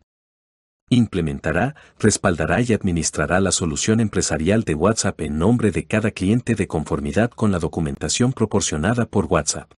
Implementará, 0.89 1.75
respaldará 1.99 2.61
y 2.61 2.73
administrará 2.73 3.41
la 3.41 3.51
solución 3.51 3.99
empresarial 3.99 4.63
de 4.63 4.77
WhatsApp 4.77 5.21
en 5.23 5.37
nombre 5.37 5.73
de 5.73 5.87
cada 5.87 6.13
cliente 6.13 6.55
de 6.55 6.69
conformidad 6.69 7.33
con 7.33 7.51
la 7.51 7.59
documentación 7.59 8.33
proporcionada 8.33 9.07
por 9.07 9.25
WhatsApp. 9.25 9.73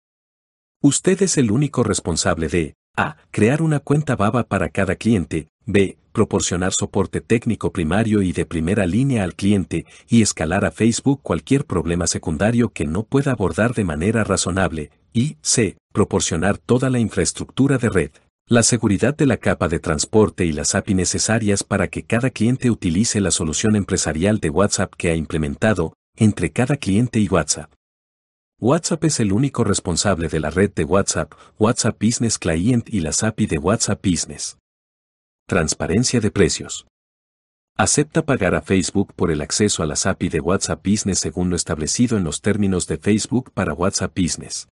Usted 0.83 1.19
es 1.23 1.39
el 1.39 1.49
único 1.49 1.81
responsable 1.81 2.47
de 2.47 2.75
A. 2.95 3.17
Crear 3.31 3.63
una 3.63 3.79
cuenta 3.79 4.15
BABA 4.15 4.43
para 4.43 4.69
cada 4.69 4.95
cliente, 4.95 5.47
B. 5.65 5.97
Proporcionar 6.11 6.71
soporte 6.71 7.21
técnico 7.21 7.71
primario 7.71 8.21
y 8.21 8.33
de 8.33 8.45
primera 8.45 8.85
línea 8.85 9.23
al 9.23 9.33
cliente 9.33 9.87
y 10.09 10.21
escalar 10.21 10.63
a 10.63 10.69
Facebook 10.69 11.21
cualquier 11.23 11.65
problema 11.65 12.05
secundario 12.05 12.69
que 12.69 12.85
no 12.85 13.01
pueda 13.01 13.31
abordar 13.31 13.73
de 13.73 13.83
manera 13.83 14.23
razonable, 14.23 14.91
y 15.11 15.37
C. 15.41 15.75
Proporcionar 15.91 16.59
toda 16.59 16.91
la 16.91 16.99
infraestructura 16.99 17.79
de 17.79 17.89
red, 17.89 18.11
la 18.51 18.63
seguridad 18.63 19.15
de 19.15 19.25
la 19.27 19.37
capa 19.37 19.69
de 19.69 19.79
transporte 19.79 20.43
y 20.43 20.51
las 20.51 20.75
API 20.75 20.93
necesarias 20.93 21.63
para 21.63 21.87
que 21.87 22.03
cada 22.03 22.31
cliente 22.31 22.69
utilice 22.69 23.21
la 23.21 23.31
solución 23.31 23.77
empresarial 23.77 24.41
de 24.41 24.49
WhatsApp 24.49 24.93
que 24.97 25.09
ha 25.09 25.15
implementado 25.15 25.93
entre 26.17 26.51
cada 26.51 26.75
cliente 26.75 27.21
y 27.21 27.29
WhatsApp. 27.29 27.71
WhatsApp 28.59 29.05
es 29.05 29.21
el 29.21 29.31
único 29.31 29.63
responsable 29.63 30.27
de 30.27 30.41
la 30.41 30.49
red 30.49 30.69
de 30.73 30.83
WhatsApp, 30.83 31.31
WhatsApp 31.59 31.95
Business 32.03 32.37
Client 32.37 32.93
y 32.93 32.99
las 32.99 33.23
API 33.23 33.45
de 33.45 33.57
WhatsApp 33.57 34.05
Business. 34.05 34.57
Transparencia 35.47 36.19
de 36.19 36.31
precios. 36.31 36.85
Acepta 37.77 38.25
pagar 38.25 38.53
a 38.53 38.61
Facebook 38.61 39.13
por 39.15 39.31
el 39.31 39.39
acceso 39.39 39.81
a 39.81 39.85
las 39.85 40.05
API 40.05 40.27
de 40.27 40.41
WhatsApp 40.41 40.85
Business 40.85 41.19
según 41.19 41.49
lo 41.49 41.55
establecido 41.55 42.17
en 42.17 42.25
los 42.25 42.41
términos 42.41 42.85
de 42.85 42.97
Facebook 42.97 43.53
para 43.53 43.73
WhatsApp 43.73 44.11
Business. 44.13 44.67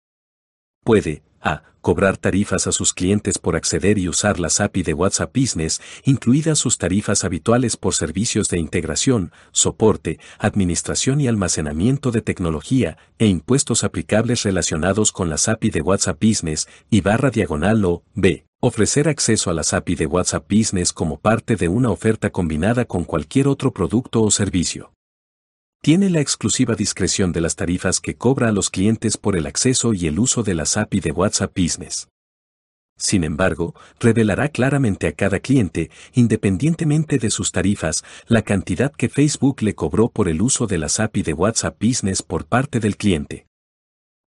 Puede, 0.86 1.24
a. 1.40 1.64
Cobrar 1.80 2.16
tarifas 2.16 2.68
a 2.68 2.72
sus 2.72 2.94
clientes 2.94 3.38
por 3.38 3.56
acceder 3.56 3.98
y 3.98 4.08
usar 4.08 4.38
las 4.38 4.60
API 4.60 4.84
de 4.84 4.94
WhatsApp 4.94 5.36
Business, 5.36 5.80
incluidas 6.04 6.60
sus 6.60 6.78
tarifas 6.78 7.24
habituales 7.24 7.76
por 7.76 7.92
servicios 7.92 8.48
de 8.50 8.60
integración, 8.60 9.32
soporte, 9.50 10.20
administración 10.38 11.20
y 11.20 11.26
almacenamiento 11.26 12.12
de 12.12 12.22
tecnología, 12.22 12.98
e 13.18 13.26
impuestos 13.26 13.82
aplicables 13.82 14.44
relacionados 14.44 15.10
con 15.10 15.28
las 15.28 15.48
API 15.48 15.70
de 15.70 15.82
WhatsApp 15.82 16.22
Business, 16.22 16.68
y 16.88 17.00
barra 17.00 17.30
diagonal 17.30 17.84
o, 17.84 18.04
b. 18.14 18.46
Ofrecer 18.60 19.08
acceso 19.08 19.50
a 19.50 19.54
las 19.54 19.74
API 19.74 19.96
de 19.96 20.06
WhatsApp 20.06 20.48
Business 20.48 20.92
como 20.92 21.18
parte 21.18 21.56
de 21.56 21.66
una 21.66 21.90
oferta 21.90 22.30
combinada 22.30 22.84
con 22.84 23.02
cualquier 23.02 23.48
otro 23.48 23.72
producto 23.72 24.22
o 24.22 24.30
servicio 24.30 24.95
tiene 25.86 26.10
la 26.10 26.18
exclusiva 26.18 26.74
discreción 26.74 27.30
de 27.30 27.40
las 27.40 27.54
tarifas 27.54 28.00
que 28.00 28.16
cobra 28.16 28.48
a 28.48 28.50
los 28.50 28.70
clientes 28.70 29.16
por 29.16 29.36
el 29.36 29.46
acceso 29.46 29.94
y 29.94 30.08
el 30.08 30.18
uso 30.18 30.42
de 30.42 30.52
las 30.52 30.76
API 30.76 30.98
de 30.98 31.12
WhatsApp 31.12 31.56
Business. 31.56 32.08
Sin 32.98 33.22
embargo, 33.22 33.72
revelará 34.00 34.48
claramente 34.48 35.06
a 35.06 35.12
cada 35.12 35.38
cliente, 35.38 35.92
independientemente 36.12 37.18
de 37.18 37.30
sus 37.30 37.52
tarifas, 37.52 38.02
la 38.26 38.42
cantidad 38.42 38.90
que 38.90 39.08
Facebook 39.08 39.62
le 39.62 39.76
cobró 39.76 40.08
por 40.08 40.28
el 40.28 40.42
uso 40.42 40.66
de 40.66 40.78
las 40.78 40.98
API 40.98 41.22
de 41.22 41.34
WhatsApp 41.34 41.80
Business 41.80 42.20
por 42.20 42.46
parte 42.46 42.80
del 42.80 42.96
cliente. 42.96 43.46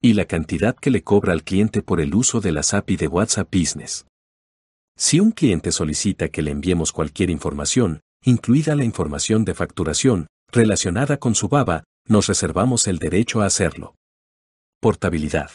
Y 0.02 0.12
la 0.12 0.26
cantidad 0.26 0.76
que 0.76 0.90
le 0.90 1.02
cobra 1.02 1.32
al 1.32 1.42
cliente 1.42 1.80
por 1.80 2.02
el 2.02 2.14
uso 2.14 2.42
de 2.42 2.52
las 2.52 2.74
API 2.74 2.96
de 2.98 3.08
WhatsApp 3.08 3.48
Business. 3.50 4.04
Si 4.94 5.20
un 5.20 5.30
cliente 5.30 5.72
solicita 5.72 6.28
que 6.28 6.42
le 6.42 6.50
enviemos 6.50 6.92
cualquier 6.92 7.30
información, 7.30 8.02
incluida 8.22 8.76
la 8.76 8.84
información 8.84 9.46
de 9.46 9.54
facturación, 9.54 10.26
relacionada 10.52 11.16
con 11.16 11.34
su 11.34 11.48
baba, 11.48 11.84
nos 12.08 12.26
reservamos 12.26 12.86
el 12.86 12.98
derecho 12.98 13.42
a 13.42 13.46
hacerlo. 13.46 13.94
Portabilidad. 14.80 15.50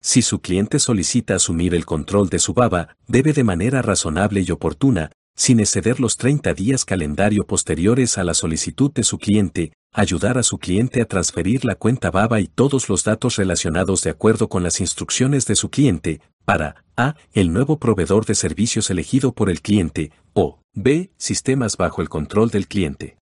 Si 0.00 0.22
su 0.22 0.40
cliente 0.40 0.78
solicita 0.78 1.34
asumir 1.34 1.74
el 1.74 1.84
control 1.84 2.28
de 2.28 2.38
su 2.38 2.54
baba, 2.54 2.96
debe 3.08 3.32
de 3.32 3.42
manera 3.42 3.82
razonable 3.82 4.44
y 4.46 4.50
oportuna, 4.50 5.10
sin 5.34 5.60
exceder 5.60 6.00
los 6.00 6.16
30 6.16 6.54
días 6.54 6.84
calendario 6.84 7.46
posteriores 7.46 8.18
a 8.18 8.24
la 8.24 8.34
solicitud 8.34 8.92
de 8.92 9.04
su 9.04 9.18
cliente, 9.18 9.72
ayudar 9.92 10.38
a 10.38 10.42
su 10.42 10.58
cliente 10.58 11.00
a 11.00 11.06
transferir 11.06 11.64
la 11.64 11.74
cuenta 11.74 12.10
baba 12.10 12.40
y 12.40 12.46
todos 12.46 12.88
los 12.88 13.04
datos 13.04 13.36
relacionados 13.36 14.02
de 14.02 14.10
acuerdo 14.10 14.48
con 14.48 14.62
las 14.62 14.80
instrucciones 14.80 15.46
de 15.46 15.56
su 15.56 15.70
cliente, 15.70 16.20
para 16.44 16.84
A. 16.96 17.14
El 17.32 17.52
nuevo 17.52 17.78
proveedor 17.78 18.24
de 18.26 18.34
servicios 18.34 18.90
elegido 18.90 19.32
por 19.32 19.50
el 19.50 19.60
cliente, 19.60 20.12
o 20.32 20.60
B. 20.74 21.10
Sistemas 21.18 21.76
bajo 21.76 22.02
el 22.02 22.08
control 22.08 22.50
del 22.50 22.66
cliente. 22.66 23.16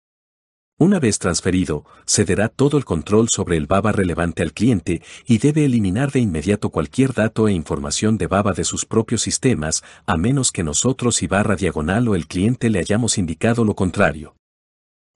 Una 0.77 0.99
vez 0.99 1.21
transferido, 1.21 1.85
cederá 2.05 2.49
todo 2.49 2.79
el 2.79 2.85
control 2.85 3.29
sobre 3.29 3.57
el 3.57 3.69
BABA 3.69 3.93
relevante 3.93 4.43
al 4.43 4.53
cliente 4.53 5.03
y 5.25 5.39
debe 5.39 5.65
eliminar 5.65 6.11
de 6.11 6.19
inmediato 6.19 6.71
cualquier 6.71 7.15
dato 7.15 7.47
e 7.47 7.53
información 7.53 8.19
de 8.19 8.27
BABA 8.27 8.55
de 8.55 8.65
sus 8.65 8.85
propios 8.85 9.23
sistemas, 9.23 9.85
a 10.05 10.17
menos 10.17 10.51
que 10.51 10.65
nosotros 10.65 11.23
y 11.23 11.29
barra 11.29 11.55
diagonal 11.55 12.09
o 12.09 12.17
el 12.17 12.27
cliente 12.27 12.71
le 12.71 12.81
hayamos 12.81 13.19
indicado 13.19 13.65
lo 13.65 13.77
contrario. 13.77 14.35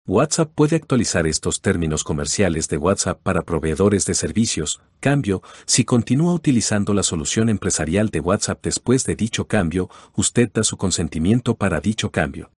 WhatsApp 0.07 0.53
puede 0.55 0.77
actualizar 0.77 1.27
estos 1.27 1.61
términos 1.61 2.05
comerciales 2.05 2.69
de 2.69 2.77
WhatsApp 2.77 3.21
para 3.21 3.43
proveedores 3.43 4.07
de 4.07 4.15
servicios, 4.15 4.81
cambio, 5.01 5.43
si 5.67 5.85
continúa 5.85 6.35
utilizando 6.35 6.95
la 6.95 7.03
solución 7.03 7.49
empresarial 7.49 8.11
de 8.11 8.21
WhatsApp 8.21 8.63
después 8.63 9.05
de 9.05 9.17
dicho 9.17 9.49
cambio, 9.49 9.91
usted 10.15 10.53
da 10.53 10.63
su 10.63 10.77
consentimiento 10.77 11.57
para 11.57 11.81
dicho 11.81 12.13
cambio. 12.13 12.53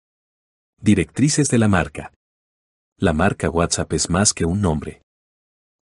Directrices 0.82 1.48
de 1.48 1.58
la 1.58 1.68
marca 1.68 2.12
la 3.00 3.14
marca 3.14 3.48
WhatsApp 3.48 3.94
es 3.94 4.10
más 4.10 4.34
que 4.34 4.44
un 4.44 4.60
nombre. 4.60 5.00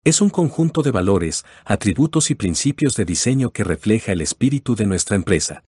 Es 0.05 0.21
un 0.21 0.29
conjunto 0.29 0.83
de 0.83 0.91
valores, 0.91 1.47
atributos 1.65 2.31
y 2.31 2.35
principios 2.35 2.95
de 2.95 3.07
diseño 3.07 3.51
que 3.51 3.65
refleja 3.65 4.13
el 4.13 4.21
espíritu 4.21 4.77
de 4.77 4.85
nuestra 4.85 5.17
empresa. 5.17 5.65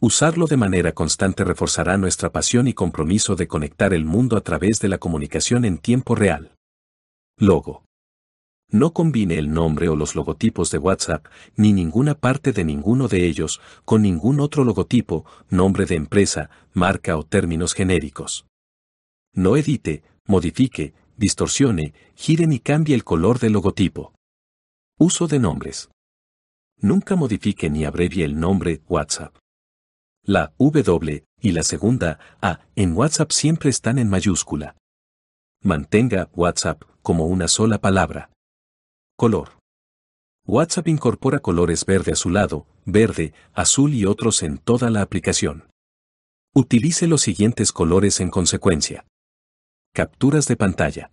Usarlo 0.00 0.46
de 0.46 0.56
manera 0.56 0.92
constante 0.92 1.44
reforzará 1.44 1.96
nuestra 1.96 2.32
pasión 2.32 2.66
y 2.66 2.74
compromiso 2.74 3.36
de 3.36 3.46
conectar 3.46 3.94
el 3.94 4.04
mundo 4.04 4.36
a 4.36 4.40
través 4.40 4.80
de 4.80 4.88
la 4.88 4.98
comunicación 4.98 5.64
en 5.64 5.78
tiempo 5.78 6.16
real. 6.16 6.56
Logo. 7.38 7.84
No 8.68 8.92
combine 8.92 9.38
el 9.38 9.52
nombre 9.52 9.88
o 9.88 9.94
los 9.94 10.16
logotipos 10.16 10.72
de 10.72 10.78
WhatsApp, 10.78 11.26
ni 11.54 11.72
ninguna 11.72 12.16
parte 12.16 12.52
de 12.52 12.64
ninguno 12.64 13.06
de 13.06 13.24
ellos, 13.24 13.60
con 13.84 14.02
ningún 14.02 14.40
otro 14.40 14.64
logotipo, 14.64 15.24
nombre 15.48 15.86
de 15.86 15.94
empresa, 15.94 16.50
marca 16.74 17.16
o 17.16 17.22
términos 17.22 17.72
genéricos. 17.72 18.46
No 19.32 19.56
edite, 19.56 20.02
modifique, 20.26 20.94
distorsione, 21.16 21.94
gire 22.14 22.46
ni 22.46 22.58
cambie 22.58 22.94
el 22.94 23.04
color 23.04 23.38
del 23.38 23.52
logotipo. 23.52 24.12
Uso 24.98 25.26
de 25.26 25.38
nombres. 25.38 25.90
Nunca 26.78 27.16
modifique 27.16 27.70
ni 27.70 27.84
abrevie 27.84 28.24
el 28.24 28.38
nombre 28.38 28.82
WhatsApp. 28.88 29.36
La 30.22 30.52
W 30.58 31.24
y 31.40 31.52
la 31.52 31.62
segunda 31.62 32.18
A 32.42 32.60
en 32.74 32.96
WhatsApp 32.96 33.30
siempre 33.30 33.70
están 33.70 33.98
en 33.98 34.08
mayúscula. 34.08 34.76
Mantenga 35.62 36.28
WhatsApp 36.34 36.82
como 37.02 37.26
una 37.26 37.48
sola 37.48 37.78
palabra. 37.78 38.30
Color. 39.16 39.58
WhatsApp 40.46 40.88
incorpora 40.88 41.38
colores 41.38 41.84
verde 41.86 42.12
azulado, 42.12 42.66
verde, 42.84 43.34
azul 43.54 43.94
y 43.94 44.04
otros 44.04 44.42
en 44.42 44.58
toda 44.58 44.90
la 44.90 45.02
aplicación. 45.02 45.64
Utilice 46.54 47.06
los 47.06 47.22
siguientes 47.22 47.72
colores 47.72 48.20
en 48.20 48.30
consecuencia. 48.30 49.06
Capturas 49.96 50.46
de 50.46 50.56
pantalla. 50.56 51.10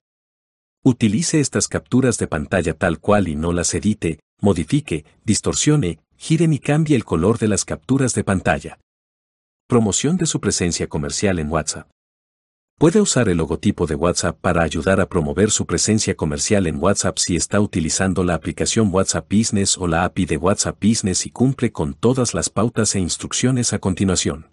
Utilice 0.83 1.39
estas 1.39 1.69
capturas 1.69 2.17
de 2.17 2.27
pantalla 2.27 2.73
tal 2.73 2.99
cual 2.99 3.29
y 3.29 3.35
no 3.37 3.53
las 3.53 3.73
edite, 3.75 4.19
modifique, 4.41 5.05
distorsione, 5.23 5.99
gire 6.17 6.49
ni 6.49 6.59
cambie 6.59 6.97
el 6.97 7.05
color 7.05 7.37
de 7.37 7.47
las 7.47 7.63
capturas 7.63 8.13
de 8.13 8.25
pantalla. 8.25 8.79
Promoción 9.69 10.17
de 10.17 10.25
su 10.25 10.41
presencia 10.41 10.87
comercial 10.87 11.39
en 11.39 11.49
WhatsApp. 11.49 11.89
Puede 12.77 12.99
usar 12.99 13.29
el 13.29 13.37
logotipo 13.37 13.87
de 13.87 13.95
WhatsApp 13.95 14.37
para 14.41 14.63
ayudar 14.63 14.99
a 14.99 15.07
promover 15.07 15.49
su 15.49 15.65
presencia 15.65 16.15
comercial 16.15 16.67
en 16.67 16.83
WhatsApp 16.83 17.19
si 17.19 17.37
está 17.37 17.61
utilizando 17.61 18.25
la 18.25 18.33
aplicación 18.33 18.89
WhatsApp 18.93 19.31
Business 19.31 19.77
o 19.77 19.87
la 19.87 20.03
API 20.03 20.25
de 20.25 20.35
WhatsApp 20.35 20.77
Business 20.83 21.25
y 21.25 21.29
cumple 21.29 21.71
con 21.71 21.93
todas 21.93 22.33
las 22.33 22.49
pautas 22.49 22.95
e 22.95 22.99
instrucciones 22.99 23.71
a 23.71 23.79
continuación. 23.79 24.52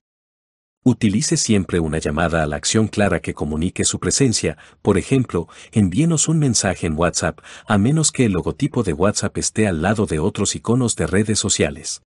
Utilice 0.82 1.36
siempre 1.36 1.78
una 1.78 1.98
llamada 1.98 2.42
a 2.42 2.46
la 2.46 2.56
acción 2.56 2.88
clara 2.88 3.20
que 3.20 3.34
comunique 3.34 3.84
su 3.84 4.00
presencia, 4.00 4.56
por 4.80 4.96
ejemplo, 4.96 5.46
envíenos 5.72 6.26
un 6.26 6.38
mensaje 6.38 6.86
en 6.86 6.96
WhatsApp, 6.96 7.40
a 7.66 7.76
menos 7.76 8.10
que 8.10 8.24
el 8.24 8.32
logotipo 8.32 8.82
de 8.82 8.94
WhatsApp 8.94 9.36
esté 9.36 9.66
al 9.68 9.82
lado 9.82 10.06
de 10.06 10.18
otros 10.20 10.56
iconos 10.56 10.96
de 10.96 11.06
redes 11.06 11.38
sociales. 11.38 12.00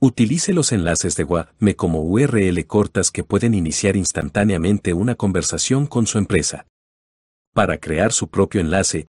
Utilice 0.00 0.52
los 0.52 0.70
enlaces 0.70 1.16
de 1.16 1.24
WhatsApp 1.24 1.76
como 1.76 2.02
URL 2.02 2.64
cortas 2.66 3.10
que 3.10 3.24
pueden 3.24 3.54
iniciar 3.54 3.96
instantáneamente 3.96 4.94
una 4.94 5.16
conversación 5.16 5.88
con 5.88 6.06
su 6.06 6.18
empresa. 6.18 6.66
Para 7.52 7.78
crear 7.78 8.12
su 8.12 8.28
propio 8.28 8.60
enlace, 8.60 9.08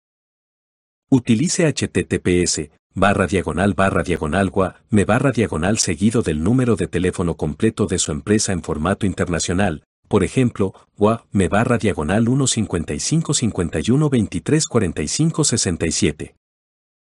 utilice 1.10 1.66
HTTPS 1.66 2.72
barra 2.96 3.28
diagonal 3.28 3.74
barra 3.74 4.04
diagonal 4.04 4.52
me 4.90 5.04
barra 5.04 5.34
diagonal 5.34 5.78
seguido 5.78 6.22
del 6.22 6.42
número 6.42 6.78
de 6.78 6.88
teléfono 6.88 7.36
completo 7.36 7.88
de 7.88 8.00
su 8.00 8.14
empresa 8.14 8.54
en 8.54 8.64
formato 8.64 9.06
internacional, 9.06 9.84
por 10.08 10.24
ejemplo, 10.24 10.74
WA 10.98 11.26
me 11.32 11.50
barra 11.50 11.78
diagonal 11.78 12.26
155 12.26 13.34
51 13.34 14.10
23 14.10 14.66
45 14.66 15.44
67. 15.44 16.36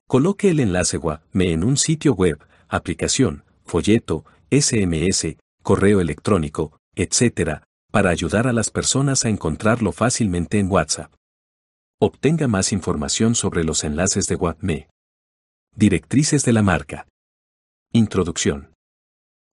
Coloque 0.08 0.52
el 0.52 0.60
enlace 0.60 0.98
WA 0.98 1.24
me 1.32 1.52
en 1.52 1.64
un 1.64 1.78
sitio 1.78 2.14
web, 2.14 2.38
aplicación, 2.68 3.44
folleto, 3.66 4.24
SMS, 4.52 5.38
correo 5.64 6.00
electrónico, 6.00 6.78
etc., 6.96 7.64
para 7.92 8.12
ayudar 8.12 8.46
a 8.46 8.54
las 8.54 8.70
personas 8.70 9.26
a 9.26 9.30
encontrarlo 9.30 9.92
fácilmente 9.92 10.60
en 10.60 10.70
WhatsApp. 10.70 11.12
Obtenga 12.00 12.48
más 12.48 12.72
información 12.72 13.34
sobre 13.34 13.64
los 13.64 13.84
enlaces 13.84 14.28
de 14.28 14.36
WhatsApp. 14.36 14.91
Directrices 15.76 16.44
de 16.44 16.52
la 16.52 16.62
marca. 16.62 17.08
Introducción. 17.94 18.74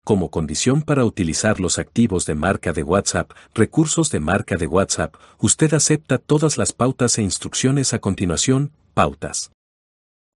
Como 0.06 0.32
condición 0.32 0.82
para 0.82 1.04
utilizar 1.04 1.60
los 1.60 1.78
activos 1.78 2.25
de 2.25 2.36
marca 2.36 2.71
de 2.71 2.84
WhatsApp, 2.84 3.32
recursos 3.54 4.12
de 4.12 4.21
marca 4.21 4.56
de 4.56 4.65
WhatsApp, 4.65 5.15
usted 5.39 5.73
acepta 5.73 6.17
todas 6.17 6.58
las 6.58 6.71
pautas 6.71 7.17
e 7.17 7.21
instrucciones 7.21 7.93
a 7.93 7.99
continuación, 7.99 8.71
pautas. 8.93 9.51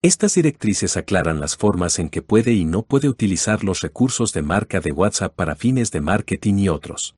Estas 0.02 0.34
directrices 0.34 0.96
aclaran 0.96 1.40
las 1.40 1.58
formas 1.58 1.98
en 1.98 2.08
que 2.08 2.22
puede 2.22 2.52
y 2.54 2.64
no 2.64 2.82
puede 2.82 3.10
utilizar 3.10 3.62
los 3.62 3.82
recursos 3.82 4.32
de 4.32 4.40
marca 4.40 4.80
de 4.80 4.92
WhatsApp 4.92 5.34
para 5.34 5.56
fines 5.56 5.90
de 5.90 6.00
marketing 6.00 6.54
y 6.54 6.68
otros. 6.70 7.16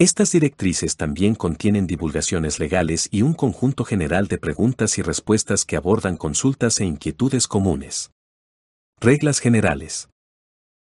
Estas 0.00 0.32
directrices 0.32 0.96
también 0.96 1.34
contienen 1.34 1.86
divulgaciones 1.86 2.58
legales 2.58 3.06
y 3.12 3.20
un 3.20 3.34
conjunto 3.34 3.84
general 3.84 4.28
de 4.28 4.38
preguntas 4.38 4.96
y 4.96 5.02
respuestas 5.02 5.66
que 5.66 5.76
abordan 5.76 6.16
consultas 6.16 6.80
e 6.80 6.86
inquietudes 6.86 7.46
comunes. 7.46 8.10
Reglas 8.98 9.40
generales. 9.40 10.08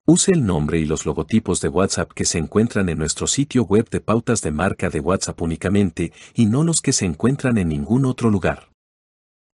Use 0.06 0.30
el 0.30 0.46
nombre 0.46 0.78
y 0.78 0.84
los 0.84 1.06
logotipos 1.06 1.60
de 1.60 1.66
WhatsApp 1.66 2.12
que 2.12 2.24
se 2.24 2.38
encuentran 2.38 2.88
en 2.88 2.98
nuestro 2.98 3.26
sitio 3.26 3.64
web 3.64 3.90
de 3.90 3.98
pautas 3.98 4.42
de 4.42 4.52
marca 4.52 4.90
de 4.90 5.00
WhatsApp 5.00 5.42
únicamente 5.42 6.12
y 6.32 6.46
no 6.46 6.62
los 6.62 6.80
que 6.80 6.92
se 6.92 7.04
encuentran 7.04 7.58
en 7.58 7.70
ningún 7.70 8.04
otro 8.04 8.30
lugar. 8.30 8.70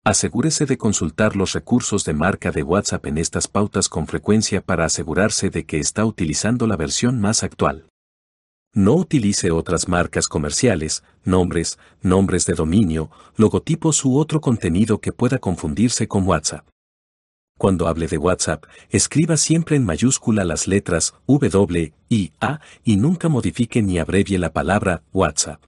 Asegúrese 0.04 0.65
de 0.65 0.78
consultar 0.78 1.38
los 1.38 1.54
recursos 1.54 2.04
de 2.04 2.13
marca 2.13 2.52
de 2.52 2.62
WhatsApp 2.62 3.06
en 3.06 3.18
estas 3.18 3.48
pautas 3.48 3.88
con 3.88 4.06
frecuencia 4.06 4.60
para 4.60 4.84
asegurarse 4.84 5.50
de 5.50 5.65
que 5.65 5.80
está 5.80 6.04
utilizando 6.04 6.68
la 6.68 6.76
versión 6.76 7.22
más 7.22 7.41
actual. 7.41 7.88
No 8.77 8.95
utilice 8.95 9.51
otras 9.51 9.88
marcas 9.88 10.27
comerciales, 10.27 11.01
nombres, 11.23 11.79
nombres 12.01 12.45
de 12.45 12.55
dominio, 12.55 13.09
logotipos 13.38 14.03
u 14.03 14.17
otro 14.17 14.41
contenido 14.41 14.99
que 14.99 15.13
pueda 15.13 15.39
confundirse 15.39 16.09
con 16.09 16.27
WhatsApp. 16.27 16.67
Cuando 17.57 17.88
hable 17.88 18.07
de 18.07 18.17
WhatsApp, 18.17 18.65
escriba 18.89 19.38
siempre 19.38 19.77
en 19.77 19.85
mayúscula 19.85 20.43
las 20.43 20.67
letras 20.67 21.13
W, 21.25 21.93
I, 22.09 22.33
A 22.41 22.59
y 22.83 22.97
nunca 22.97 23.29
modifique 23.29 23.81
ni 23.81 23.97
abrevie 23.97 24.38
la 24.38 24.51
palabra 24.51 25.03
WhatsApp. 25.13 25.63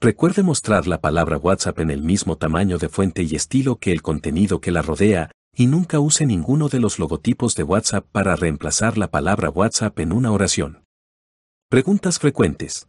Recuerde 0.00 0.42
mostrar 0.42 0.86
la 0.86 1.02
palabra 1.02 1.36
WhatsApp 1.36 1.78
en 1.80 1.90
el 1.90 2.02
mismo 2.02 2.38
tamaño 2.38 2.78
de 2.78 2.88
fuente 2.88 3.22
y 3.22 3.34
estilo 3.34 3.76
que 3.76 3.92
el 3.92 4.00
contenido 4.00 4.62
que 4.62 4.70
la 4.70 4.80
rodea, 4.80 5.30
y 5.54 5.66
nunca 5.66 6.00
use 6.00 6.24
ninguno 6.24 6.70
de 6.70 6.80
los 6.80 6.98
logotipos 6.98 7.54
de 7.54 7.64
WhatsApp 7.64 8.06
para 8.10 8.34
reemplazar 8.34 8.96
la 8.96 9.10
palabra 9.10 9.50
WhatsApp 9.50 10.00
en 10.00 10.14
una 10.14 10.32
oración. 10.32 10.83
Preguntas 11.70 12.18
frecuentes. 12.18 12.86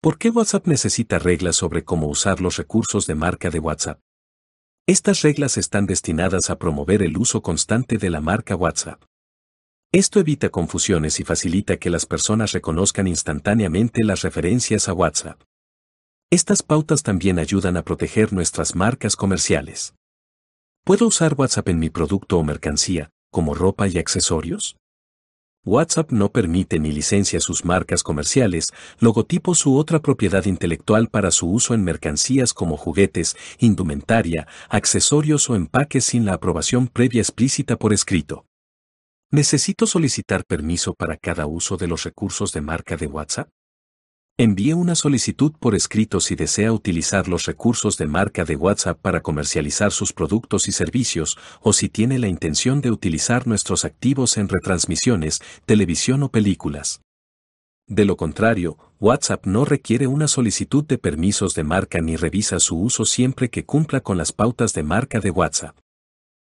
¿Por 0.00 0.18
qué 0.18 0.30
WhatsApp 0.30 0.66
necesita 0.66 1.18
reglas 1.18 1.56
sobre 1.56 1.84
cómo 1.84 2.06
usar 2.06 2.40
los 2.40 2.56
recursos 2.56 3.06
de 3.06 3.14
marca 3.14 3.50
de 3.50 3.58
WhatsApp? 3.58 3.98
Estas 4.86 5.22
reglas 5.22 5.56
están 5.56 5.86
destinadas 5.86 6.50
a 6.50 6.58
promover 6.58 7.02
el 7.02 7.16
uso 7.16 7.42
constante 7.42 7.96
de 7.96 8.10
la 8.10 8.20
marca 8.20 8.54
WhatsApp. 8.54 9.02
Esto 9.90 10.20
evita 10.20 10.50
confusiones 10.50 11.18
y 11.18 11.24
facilita 11.24 11.78
que 11.78 11.90
las 11.90 12.04
personas 12.04 12.52
reconozcan 12.52 13.08
instantáneamente 13.08 14.04
las 14.04 14.20
referencias 14.20 14.88
a 14.88 14.92
WhatsApp. 14.92 15.40
Estas 16.30 16.62
pautas 16.62 17.02
también 17.02 17.38
ayudan 17.38 17.78
a 17.78 17.82
proteger 17.82 18.34
nuestras 18.34 18.76
marcas 18.76 19.16
comerciales. 19.16 19.94
¿Puedo 20.84 21.06
usar 21.06 21.34
WhatsApp 21.34 21.70
en 21.70 21.78
mi 21.78 21.88
producto 21.88 22.38
o 22.38 22.44
mercancía, 22.44 23.10
como 23.32 23.54
ropa 23.54 23.88
y 23.88 23.98
accesorios? 23.98 24.76
WhatsApp 25.68 26.10
no 26.12 26.30
permite 26.30 26.78
ni 26.78 26.90
licencia 26.90 27.40
sus 27.40 27.64
marcas 27.64 28.02
comerciales, 28.02 28.68
logotipos 28.98 29.64
u 29.66 29.76
otra 29.76 30.00
propiedad 30.00 30.46
intelectual 30.46 31.08
para 31.08 31.30
su 31.30 31.50
uso 31.50 31.74
en 31.74 31.84
mercancías 31.84 32.54
como 32.54 32.76
juguetes, 32.76 33.36
indumentaria, 33.58 34.48
accesorios 34.70 35.48
o 35.50 35.56
empaques 35.56 36.06
sin 36.06 36.24
la 36.24 36.34
aprobación 36.34 36.88
previa 36.88 37.20
explícita 37.20 37.76
por 37.76 37.92
escrito. 37.92 38.46
¿Necesito 39.30 39.86
solicitar 39.86 40.44
permiso 40.46 40.94
para 40.94 41.18
cada 41.18 41.46
uso 41.46 41.76
de 41.76 41.86
los 41.86 42.04
recursos 42.04 42.52
de 42.52 42.62
marca 42.62 42.96
de 42.96 43.06
WhatsApp? 43.06 43.50
Envíe 44.40 44.72
una 44.72 44.94
solicitud 44.94 45.50
por 45.58 45.74
escrito 45.74 46.20
si 46.20 46.36
desea 46.36 46.72
utilizar 46.72 47.26
los 47.26 47.46
recursos 47.46 47.98
de 47.98 48.06
marca 48.06 48.44
de 48.44 48.54
WhatsApp 48.54 48.96
para 48.96 49.20
comercializar 49.20 49.90
sus 49.90 50.12
productos 50.12 50.68
y 50.68 50.72
servicios 50.72 51.36
o 51.60 51.72
si 51.72 51.88
tiene 51.88 52.20
la 52.20 52.28
intención 52.28 52.80
de 52.80 52.92
utilizar 52.92 53.48
nuestros 53.48 53.84
activos 53.84 54.36
en 54.36 54.48
retransmisiones, 54.48 55.40
televisión 55.66 56.22
o 56.22 56.30
películas. 56.30 57.00
De 57.88 58.04
lo 58.04 58.16
contrario, 58.16 58.78
WhatsApp 59.00 59.44
no 59.44 59.64
requiere 59.64 60.06
una 60.06 60.28
solicitud 60.28 60.84
de 60.84 60.98
permisos 60.98 61.56
de 61.56 61.64
marca 61.64 62.00
ni 62.00 62.14
revisa 62.14 62.60
su 62.60 62.80
uso 62.80 63.06
siempre 63.06 63.50
que 63.50 63.64
cumpla 63.64 64.02
con 64.02 64.18
las 64.18 64.30
pautas 64.30 64.72
de 64.72 64.84
marca 64.84 65.18
de 65.18 65.32
WhatsApp. 65.32 65.76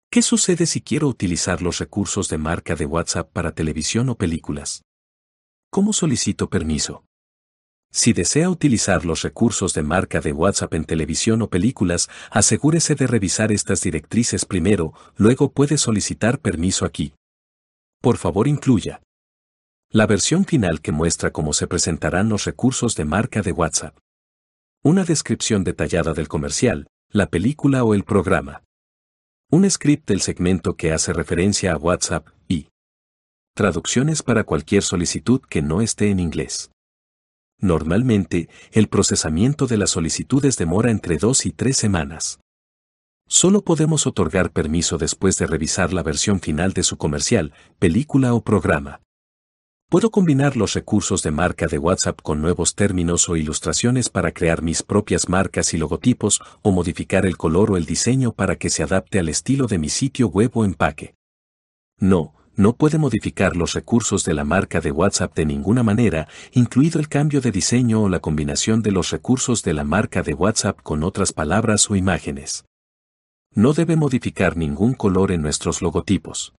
¿Qué 0.10 0.22
sucede 0.22 0.68
si 0.68 0.80
quiero 0.80 1.10
utilizar 1.10 1.62
los 1.62 1.80
recursos 1.80 2.30
de 2.30 2.38
marca 2.38 2.78
de 2.78 2.86
WhatsApp 2.86 3.30
para 3.34 3.52
televisión 3.52 4.08
o 4.08 4.16
películas? 4.16 4.84
¿Cómo 5.70 5.92
solicito 5.92 6.50
permiso? 6.50 7.04
Si 7.96 8.12
desea 8.12 8.50
utilizar 8.50 9.06
los 9.06 9.22
recursos 9.22 9.76
de 9.76 9.84
marca 9.84 10.20
de 10.20 10.34
WhatsApp 10.34 10.74
en 10.74 10.84
televisión 10.84 11.44
o 11.44 11.50
películas, 11.52 12.10
asegúrese 12.32 12.96
de 12.96 13.06
revisar 13.06 13.52
estas 13.52 13.82
directrices 13.82 14.46
primero, 14.46 14.94
luego 15.16 15.52
puede 15.52 15.78
solicitar 15.78 16.40
permiso 16.40 16.86
aquí. 16.86 17.14
Por 18.02 18.18
favor 18.18 18.48
incluya 18.48 19.04
la 19.92 20.08
versión 20.08 20.46
final 20.46 20.82
que 20.82 20.92
muestra 20.92 21.30
cómo 21.30 21.54
se 21.54 21.68
presentarán 21.68 22.30
los 22.30 22.46
recursos 22.46 22.96
de 22.96 23.06
marca 23.06 23.44
de 23.44 23.52
WhatsApp. 23.52 23.96
Una 24.82 25.04
descripción 25.04 25.64
detallada 25.64 26.16
del 26.16 26.28
comercial, 26.28 26.88
la 27.10 27.28
película 27.28 27.84
o 27.84 27.94
el 27.94 28.04
programa. 28.04 28.64
Un 29.52 29.70
script 29.70 30.08
del 30.08 30.22
segmento 30.22 30.76
que 30.78 30.94
hace 30.94 31.14
referencia 31.14 31.74
a 31.74 31.78
WhatsApp 31.78 32.28
y 32.48 32.70
traducciones 33.54 34.24
para 34.24 34.46
cualquier 34.46 34.82
solicitud 34.82 35.42
que 35.48 35.62
no 35.62 35.80
esté 35.80 36.10
en 36.10 36.20
inglés. 36.20 36.72
Normalmente, 37.64 38.50
el 38.74 38.90
procesamiento 38.90 39.68
de 39.68 39.78
las 39.78 39.92
solicitudes 39.92 40.58
demora 40.58 40.92
entre 40.92 41.18
dos 41.18 41.46
y 41.46 41.52
tres 41.52 41.78
semanas. 41.78 42.42
Solo 43.26 43.62
podemos 43.64 44.06
otorgar 44.06 44.52
permiso 44.52 44.98
después 44.98 45.38
de 45.38 45.48
revisar 45.48 45.94
la 45.94 46.04
versión 46.04 46.42
final 46.42 46.74
de 46.74 46.84
su 46.84 46.98
comercial, 46.98 47.54
película 47.80 48.34
o 48.34 48.44
programa. 48.44 49.00
Puedo 49.90 50.12
combinar 50.12 50.58
los 50.58 50.74
recursos 50.74 51.24
de 51.24 51.32
marca 51.32 51.68
de 51.68 51.78
WhatsApp 51.78 52.20
con 52.22 52.42
nuevos 52.42 52.76
términos 52.76 53.30
o 53.30 53.38
ilustraciones 53.38 54.10
para 54.10 54.34
crear 54.34 54.62
mis 54.62 54.84
propias 54.84 55.30
marcas 55.30 55.74
y 55.74 55.78
logotipos 55.78 56.42
o 56.64 56.72
modificar 56.74 57.26
el 57.26 57.38
color 57.38 57.72
o 57.72 57.78
el 57.78 57.86
diseño 57.86 58.34
para 58.34 58.58
que 58.58 58.70
se 58.70 58.84
adapte 58.84 59.20
al 59.20 59.30
estilo 59.30 59.68
de 59.68 59.78
mi 59.78 59.88
sitio 59.88 60.28
web 60.28 60.52
o 60.56 60.66
empaque. 60.66 61.16
No, 61.98 62.34
no 62.56 62.76
puede 62.76 62.98
modificar 62.98 63.56
los 63.56 63.74
recursos 63.74 64.24
de 64.26 64.34
la 64.34 64.44
marca 64.44 64.80
de 64.80 64.92
WhatsApp 64.92 65.36
de 65.36 65.46
ninguna 65.46 65.82
manera, 65.82 66.28
incluido 66.52 67.00
el 67.00 67.08
cambio 67.08 67.42
de 67.42 67.52
diseño 67.52 68.04
o 68.04 68.10
la 68.10 68.20
combinación 68.20 68.82
de 68.82 68.92
los 68.92 69.10
recursos 69.10 69.64
de 69.64 69.74
la 69.74 69.84
marca 69.84 70.22
de 70.22 70.34
WhatsApp 70.34 70.80
con 70.84 71.04
otras 71.04 71.34
palabras 71.34 71.90
o 71.90 71.96
imágenes. 71.96 72.66
No 73.56 73.74
debe 73.74 73.96
modificar 73.96 74.56
ningún 74.56 74.94
color 74.94 75.32
en 75.32 75.42
nuestros 75.42 75.82
logotipos. 75.82 76.54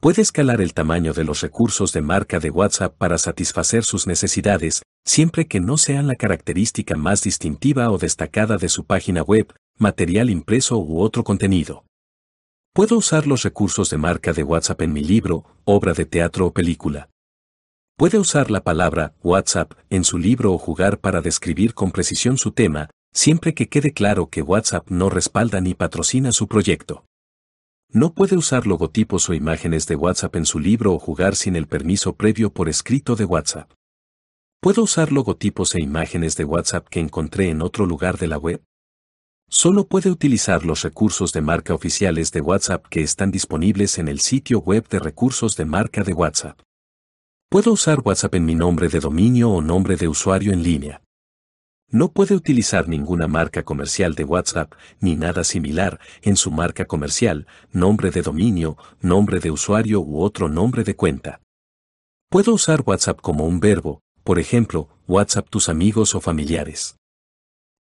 Puede 0.00 0.22
escalar 0.22 0.60
el 0.60 0.74
tamaño 0.74 1.12
de 1.12 1.24
los 1.24 1.40
recursos 1.40 1.92
de 1.92 2.02
marca 2.02 2.38
de 2.38 2.50
WhatsApp 2.50 2.96
para 2.96 3.18
satisfacer 3.18 3.84
sus 3.84 4.06
necesidades, 4.06 4.82
siempre 5.04 5.48
que 5.48 5.58
no 5.58 5.76
sean 5.76 6.06
la 6.06 6.14
característica 6.14 6.96
más 6.96 7.22
distintiva 7.22 7.90
o 7.90 7.98
destacada 7.98 8.58
de 8.58 8.68
su 8.68 8.84
página 8.84 9.22
web, 9.22 9.52
material 9.76 10.30
impreso 10.30 10.78
u 10.78 11.00
otro 11.00 11.24
contenido. 11.24 11.87
Puedo 12.78 12.96
usar 12.96 13.26
los 13.26 13.42
recursos 13.42 13.90
de 13.90 13.98
marca 13.98 14.32
de 14.32 14.44
WhatsApp 14.44 14.82
en 14.82 14.92
mi 14.92 15.02
libro, 15.02 15.44
obra 15.64 15.94
de 15.94 16.06
teatro 16.06 16.46
o 16.46 16.52
película. 16.52 17.10
Puede 17.96 18.20
usar 18.20 18.52
la 18.52 18.62
palabra 18.62 19.16
WhatsApp 19.20 19.72
en 19.90 20.04
su 20.04 20.16
libro 20.16 20.52
o 20.52 20.58
jugar 20.58 21.00
para 21.00 21.20
describir 21.20 21.74
con 21.74 21.90
precisión 21.90 22.38
su 22.38 22.52
tema, 22.52 22.88
siempre 23.12 23.52
que 23.52 23.68
quede 23.68 23.92
claro 23.92 24.28
que 24.28 24.42
WhatsApp 24.42 24.88
no 24.90 25.10
respalda 25.10 25.60
ni 25.60 25.74
patrocina 25.74 26.30
su 26.30 26.46
proyecto. 26.46 27.04
No 27.90 28.14
puede 28.14 28.36
usar 28.36 28.64
logotipos 28.64 29.28
o 29.28 29.34
imágenes 29.34 29.88
de 29.88 29.96
WhatsApp 29.96 30.36
en 30.36 30.46
su 30.46 30.60
libro 30.60 30.92
o 30.94 31.00
jugar 31.00 31.34
sin 31.34 31.56
el 31.56 31.66
permiso 31.66 32.14
previo 32.14 32.52
por 32.52 32.68
escrito 32.68 33.16
de 33.16 33.24
WhatsApp. 33.24 33.72
¿Puedo 34.60 34.84
usar 34.84 35.10
logotipos 35.10 35.74
e 35.74 35.82
imágenes 35.82 36.36
de 36.36 36.44
WhatsApp 36.44 36.86
que 36.88 37.00
encontré 37.00 37.48
en 37.48 37.60
otro 37.60 37.86
lugar 37.86 38.18
de 38.18 38.28
la 38.28 38.38
web? 38.38 38.62
Solo 39.50 39.86
puede 39.86 40.10
utilizar 40.10 40.66
los 40.66 40.82
recursos 40.82 41.32
de 41.32 41.40
marca 41.40 41.72
oficiales 41.72 42.32
de 42.32 42.42
WhatsApp 42.42 42.84
que 42.86 43.02
están 43.02 43.30
disponibles 43.30 43.96
en 43.98 44.08
el 44.08 44.20
sitio 44.20 44.60
web 44.60 44.86
de 44.88 44.98
recursos 44.98 45.56
de 45.56 45.64
marca 45.64 46.04
de 46.04 46.12
WhatsApp. 46.12 46.60
¿Puedo 47.48 47.72
usar 47.72 48.00
WhatsApp 48.04 48.34
en 48.34 48.44
mi 48.44 48.54
nombre 48.54 48.88
de 48.88 49.00
dominio 49.00 49.50
o 49.50 49.62
nombre 49.62 49.96
de 49.96 50.06
usuario 50.06 50.52
en 50.52 50.62
línea? 50.62 51.00
No 51.90 52.12
puede 52.12 52.34
utilizar 52.34 52.88
ninguna 52.88 53.26
marca 53.26 53.62
comercial 53.62 54.14
de 54.14 54.24
WhatsApp 54.24 54.74
ni 55.00 55.16
nada 55.16 55.42
similar 55.44 55.98
en 56.20 56.36
su 56.36 56.50
marca 56.50 56.84
comercial, 56.84 57.46
nombre 57.72 58.10
de 58.10 58.20
dominio, 58.20 58.76
nombre 59.00 59.40
de 59.40 59.50
usuario 59.50 60.00
u 60.00 60.20
otro 60.20 60.50
nombre 60.50 60.84
de 60.84 60.94
cuenta. 60.94 61.40
Puedo 62.28 62.52
usar 62.52 62.82
WhatsApp 62.84 63.22
como 63.22 63.46
un 63.46 63.60
verbo, 63.60 64.02
por 64.24 64.38
ejemplo, 64.38 64.90
WhatsApp 65.06 65.48
tus 65.48 65.70
amigos 65.70 66.14
o 66.14 66.20
familiares. 66.20 66.98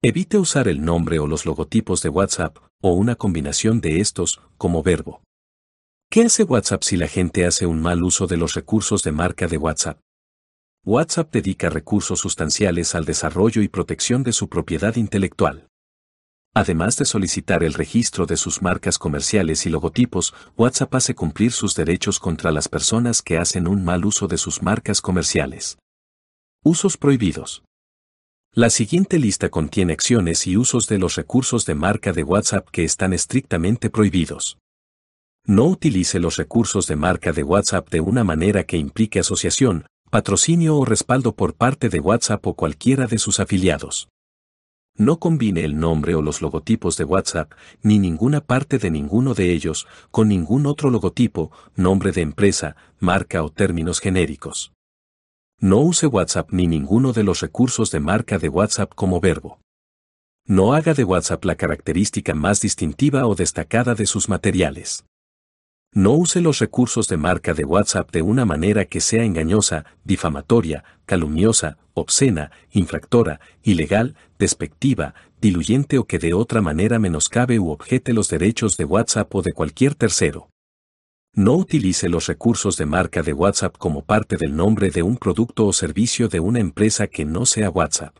Evite 0.07 0.37
usar 0.37 0.67
el 0.67 0.85
nombre 0.85 1.17
o 1.17 1.25
los 1.25 1.47
logotipos 1.47 2.03
de 2.03 2.09
WhatsApp 2.09 2.59
o 2.79 2.93
una 2.93 3.15
combinación 3.15 3.81
de 3.81 4.01
estos 4.01 4.39
como 4.55 4.83
verbo. 4.83 5.23
¿Qué 6.11 6.25
hace 6.25 6.43
WhatsApp 6.43 6.83
si 6.83 6.95
la 6.95 7.07
gente 7.07 7.43
hace 7.43 7.65
un 7.65 7.81
mal 7.81 8.03
uso 8.03 8.27
de 8.27 8.37
los 8.37 8.53
recursos 8.53 9.01
de 9.01 9.11
marca 9.11 9.47
de 9.47 9.57
WhatsApp? 9.57 9.99
WhatsApp 10.85 11.33
dedica 11.33 11.71
recursos 11.71 12.19
sustanciales 12.19 12.93
al 12.93 13.05
desarrollo 13.05 13.63
y 13.63 13.67
protección 13.67 14.21
de 14.21 14.31
su 14.31 14.47
propiedad 14.47 14.95
intelectual. 14.95 15.69
Además 16.53 16.97
de 16.97 17.05
solicitar 17.05 17.63
el 17.63 17.73
registro 17.73 18.27
de 18.27 18.37
sus 18.37 18.61
marcas 18.61 18.99
comerciales 18.99 19.65
y 19.65 19.71
logotipos, 19.71 20.35
WhatsApp 20.55 20.93
hace 20.93 21.15
cumplir 21.15 21.51
sus 21.51 21.73
derechos 21.73 22.19
contra 22.19 22.51
las 22.51 22.69
personas 22.69 23.23
que 23.23 23.39
hacen 23.39 23.67
un 23.67 23.83
mal 23.83 24.05
uso 24.05 24.27
de 24.27 24.37
sus 24.37 24.61
marcas 24.61 25.01
comerciales. 25.01 25.79
Usos 26.63 26.95
prohibidos. 26.95 27.63
La 28.57 28.69
siguiente 28.69 29.19
lista 29.19 29.49
contiene 29.49 29.91
acciones 29.91 30.47
y 30.47 30.55
usos 30.55 30.87
de 30.87 30.97
los 30.97 31.15
recursos 31.15 31.65
de 31.65 31.75
marca 31.75 32.13
de 32.13 32.23
WhatsApp 32.23 32.69
que 32.71 32.85
están 32.85 33.11
estrictamente 33.11 33.89
prohibidos. 33.89 34.59
No 35.43 35.65
utilice 35.65 36.21
los 36.21 36.37
recursos 36.37 36.87
de 36.87 36.95
marca 36.95 37.33
de 37.33 37.43
WhatsApp 37.43 37.89
de 37.89 37.99
una 37.99 38.23
manera 38.23 38.63
que 38.63 38.77
implique 38.77 39.19
asociación, 39.19 39.87
patrocinio 40.09 40.77
o 40.77 40.85
respaldo 40.85 41.35
por 41.35 41.55
parte 41.55 41.89
de 41.89 41.99
WhatsApp 41.99 42.47
o 42.47 42.53
cualquiera 42.53 43.07
de 43.07 43.17
sus 43.17 43.41
afiliados. 43.41 44.07
No 44.95 45.19
combine 45.19 45.65
el 45.65 45.77
nombre 45.77 46.15
o 46.15 46.21
los 46.21 46.41
logotipos 46.41 46.95
de 46.95 47.03
WhatsApp, 47.03 47.51
ni 47.81 47.99
ninguna 47.99 48.39
parte 48.39 48.77
de 48.77 48.89
ninguno 48.89 49.33
de 49.33 49.51
ellos, 49.51 49.85
con 50.11 50.29
ningún 50.29 50.65
otro 50.65 50.89
logotipo, 50.89 51.51
nombre 51.75 52.13
de 52.13 52.21
empresa, 52.21 52.77
marca 53.01 53.43
o 53.43 53.49
términos 53.49 53.99
genéricos. 53.99 54.74
No 55.61 55.79
use 55.79 56.05
WhatsApp 56.07 56.51
ni 56.51 56.67
ninguno 56.67 57.13
de 57.13 57.23
los 57.23 57.39
recursos 57.39 57.89
de 57.89 58.01
marca 58.01 58.37
de 58.37 58.49
WhatsApp 58.49 58.93
como 58.93 59.21
verbo. 59.21 59.59
No 60.45 60.73
haga 60.73 60.93
de 60.93 61.05
WhatsApp 61.05 61.45
la 61.45 61.55
característica 61.55 62.35
más 62.35 62.59
distintiva 62.59 63.25
o 63.25 63.35
destacada 63.35 63.95
de 63.95 64.05
sus 64.05 64.27
materiales. 64.27 65.05
No 65.93 66.11
use 66.11 66.41
los 66.41 66.59
recursos 66.59 67.07
de 67.07 67.15
marca 67.15 67.53
de 67.53 67.63
WhatsApp 67.63 68.11
de 68.11 68.21
una 68.21 68.43
manera 68.43 68.83
que 68.83 68.99
sea 68.99 69.23
engañosa, 69.23 69.85
difamatoria, 70.03 70.83
calumniosa, 71.05 71.77
obscena, 71.93 72.51
infractora, 72.71 73.39
ilegal, 73.63 74.15
despectiva, 74.37 75.15
diluyente 75.39 75.97
o 75.97 76.03
que 76.03 76.19
de 76.19 76.33
otra 76.33 76.61
manera 76.61 76.99
menoscabe 76.99 77.59
u 77.59 77.69
objete 77.69 78.11
los 78.11 78.27
derechos 78.27 78.75
de 78.75 78.83
WhatsApp 78.83 79.33
o 79.33 79.41
de 79.41 79.53
cualquier 79.53 79.95
tercero. 79.95 80.49
No 81.37 81.57
utilice 81.57 82.07
los 82.07 82.27
recursos 82.27 82.77
de 82.77 82.85
marca 82.85 83.21
de 83.21 83.33
WhatsApp 83.33 83.77
como 83.77 84.05
parte 84.05 84.37
del 84.37 84.55
nombre 84.55 84.89
de 84.89 85.03
un 85.03 85.17
producto 85.17 85.65
o 85.65 85.73
servicio 85.73 86.29
de 86.29 86.39
una 86.39 86.61
empresa 86.61 87.07
que 87.07 87.25
no 87.25 87.45
sea 87.45 87.69
WhatsApp. 87.69 88.15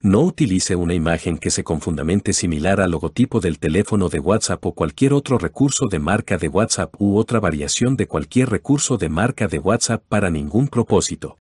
No 0.00 0.22
utilice 0.22 0.74
una 0.74 0.94
imagen 0.94 1.36
que 1.36 1.50
se 1.50 1.62
confundamente 1.62 2.32
similar 2.32 2.80
al 2.80 2.92
logotipo 2.92 3.40
del 3.40 3.58
teléfono 3.58 4.08
de 4.08 4.18
WhatsApp 4.18 4.64
o 4.64 4.72
cualquier 4.72 5.12
otro 5.12 5.36
recurso 5.36 5.88
de 5.88 5.98
marca 5.98 6.38
de 6.38 6.48
WhatsApp 6.48 6.94
u 6.98 7.18
otra 7.18 7.38
variación 7.38 7.96
de 7.96 8.06
cualquier 8.06 8.48
recurso 8.48 8.96
de 8.96 9.10
marca 9.10 9.46
de 9.46 9.58
WhatsApp 9.58 10.02
para 10.08 10.30
ningún 10.30 10.68
propósito. 10.68 11.36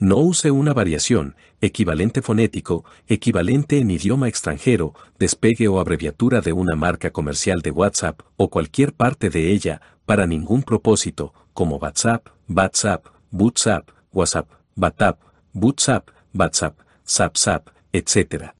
No 0.00 0.18
use 0.18 0.52
una 0.52 0.72
variación, 0.72 1.34
equivalente 1.60 2.22
fonético, 2.22 2.84
equivalente 3.08 3.78
en 3.78 3.90
idioma 3.90 4.28
extranjero, 4.28 4.94
despegue 5.18 5.66
o 5.66 5.80
abreviatura 5.80 6.40
de 6.40 6.52
una 6.52 6.76
marca 6.76 7.10
comercial 7.10 7.62
de 7.62 7.72
WhatsApp 7.72 8.20
o 8.36 8.48
cualquier 8.48 8.92
parte 8.92 9.28
de 9.28 9.50
ella 9.50 9.80
para 10.06 10.28
ningún 10.28 10.62
propósito, 10.62 11.34
como 11.52 11.78
WhatsApp, 11.78 12.28
WhatsApp, 12.48 13.06
WhatsApp, 13.32 13.90
WhatsApp, 14.12 14.48
WhatsApp, 14.76 15.18
WhatsApp, 15.52 16.10
WhatsApp 16.32 17.36
zap 17.36 17.68
etc. 17.92 18.52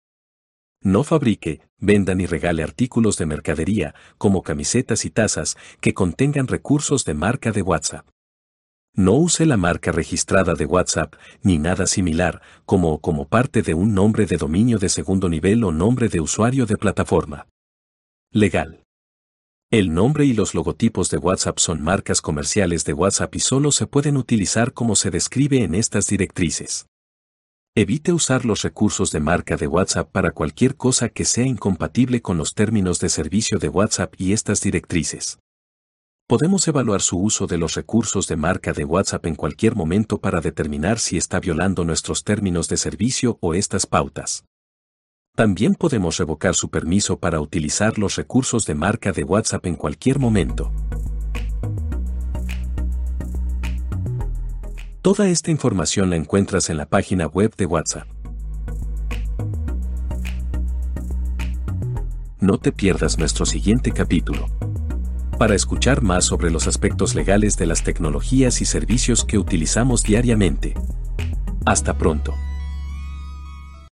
No 0.82 1.04
fabrique, 1.04 1.60
venda 1.78 2.16
ni 2.16 2.26
regale 2.26 2.64
artículos 2.64 3.16
de 3.16 3.26
mercadería, 3.26 3.94
como 4.16 4.42
camisetas 4.42 5.04
y 5.04 5.10
tazas, 5.10 5.56
que 5.80 5.94
contengan 5.94 6.48
recursos 6.48 7.04
de 7.04 7.14
marca 7.14 7.52
de 7.52 7.62
WhatsApp. 7.62 8.06
No 8.98 9.12
use 9.12 9.46
la 9.46 9.56
marca 9.56 9.92
registrada 9.92 10.54
de 10.54 10.64
WhatsApp, 10.66 11.14
ni 11.44 11.56
nada 11.56 11.86
similar, 11.86 12.42
como 12.66 13.00
como 13.00 13.28
parte 13.28 13.62
de 13.62 13.72
un 13.72 13.94
nombre 13.94 14.26
de 14.26 14.36
dominio 14.36 14.80
de 14.80 14.88
segundo 14.88 15.28
nivel 15.28 15.62
o 15.62 15.70
nombre 15.70 16.08
de 16.08 16.18
usuario 16.18 16.66
de 16.66 16.76
plataforma. 16.76 17.46
Legal. 18.32 18.82
El 19.70 19.94
nombre 19.94 20.24
y 20.24 20.32
los 20.32 20.52
logotipos 20.52 21.10
de 21.10 21.18
WhatsApp 21.18 21.60
son 21.60 21.80
marcas 21.80 22.20
comerciales 22.20 22.84
de 22.84 22.92
WhatsApp 22.92 23.36
y 23.36 23.38
solo 23.38 23.70
se 23.70 23.86
pueden 23.86 24.16
utilizar 24.16 24.72
como 24.72 24.96
se 24.96 25.10
describe 25.12 25.62
en 25.62 25.76
estas 25.76 26.08
directrices. 26.08 26.88
Evite 27.76 28.12
usar 28.12 28.44
los 28.44 28.62
recursos 28.62 29.12
de 29.12 29.20
marca 29.20 29.56
de 29.56 29.68
WhatsApp 29.68 30.10
para 30.10 30.32
cualquier 30.32 30.74
cosa 30.74 31.08
que 31.08 31.24
sea 31.24 31.46
incompatible 31.46 32.20
con 32.20 32.36
los 32.36 32.52
términos 32.52 32.98
de 32.98 33.10
servicio 33.10 33.60
de 33.60 33.68
WhatsApp 33.68 34.12
y 34.18 34.32
estas 34.32 34.60
directrices. 34.60 35.38
Podemos 36.28 36.68
evaluar 36.68 37.00
su 37.00 37.18
uso 37.18 37.46
de 37.46 37.56
los 37.56 37.74
recursos 37.74 38.28
de 38.28 38.36
marca 38.36 38.74
de 38.74 38.84
WhatsApp 38.84 39.24
en 39.24 39.34
cualquier 39.34 39.74
momento 39.74 40.18
para 40.18 40.42
determinar 40.42 40.98
si 40.98 41.16
está 41.16 41.40
violando 41.40 41.86
nuestros 41.86 42.22
términos 42.22 42.68
de 42.68 42.76
servicio 42.76 43.38
o 43.40 43.54
estas 43.54 43.86
pautas. 43.86 44.44
También 45.34 45.74
podemos 45.74 46.18
revocar 46.18 46.54
su 46.54 46.68
permiso 46.68 47.18
para 47.18 47.40
utilizar 47.40 47.98
los 47.98 48.16
recursos 48.16 48.66
de 48.66 48.74
marca 48.74 49.12
de 49.12 49.24
WhatsApp 49.24 49.64
en 49.64 49.76
cualquier 49.76 50.18
momento. 50.18 50.70
Toda 55.00 55.28
esta 55.30 55.50
información 55.50 56.10
la 56.10 56.16
encuentras 56.16 56.68
en 56.68 56.76
la 56.76 56.84
página 56.84 57.26
web 57.26 57.56
de 57.56 57.64
WhatsApp. 57.64 58.06
no 62.40 62.56
te 62.56 62.70
pierdas 62.70 63.18
nuestro 63.18 63.44
siguiente 63.44 63.90
capítulo. 63.90 64.46
Para 65.38 65.54
escuchar 65.54 66.02
más 66.02 66.24
sobre 66.24 66.50
los 66.50 66.66
aspectos 66.66 67.14
legales 67.14 67.56
de 67.56 67.66
las 67.66 67.84
tecnologías 67.84 68.60
y 68.60 68.64
servicios 68.64 69.24
que 69.24 69.38
utilizamos 69.38 70.02
diariamente. 70.02 70.74
Hasta 71.64 71.96
pronto. 71.96 72.34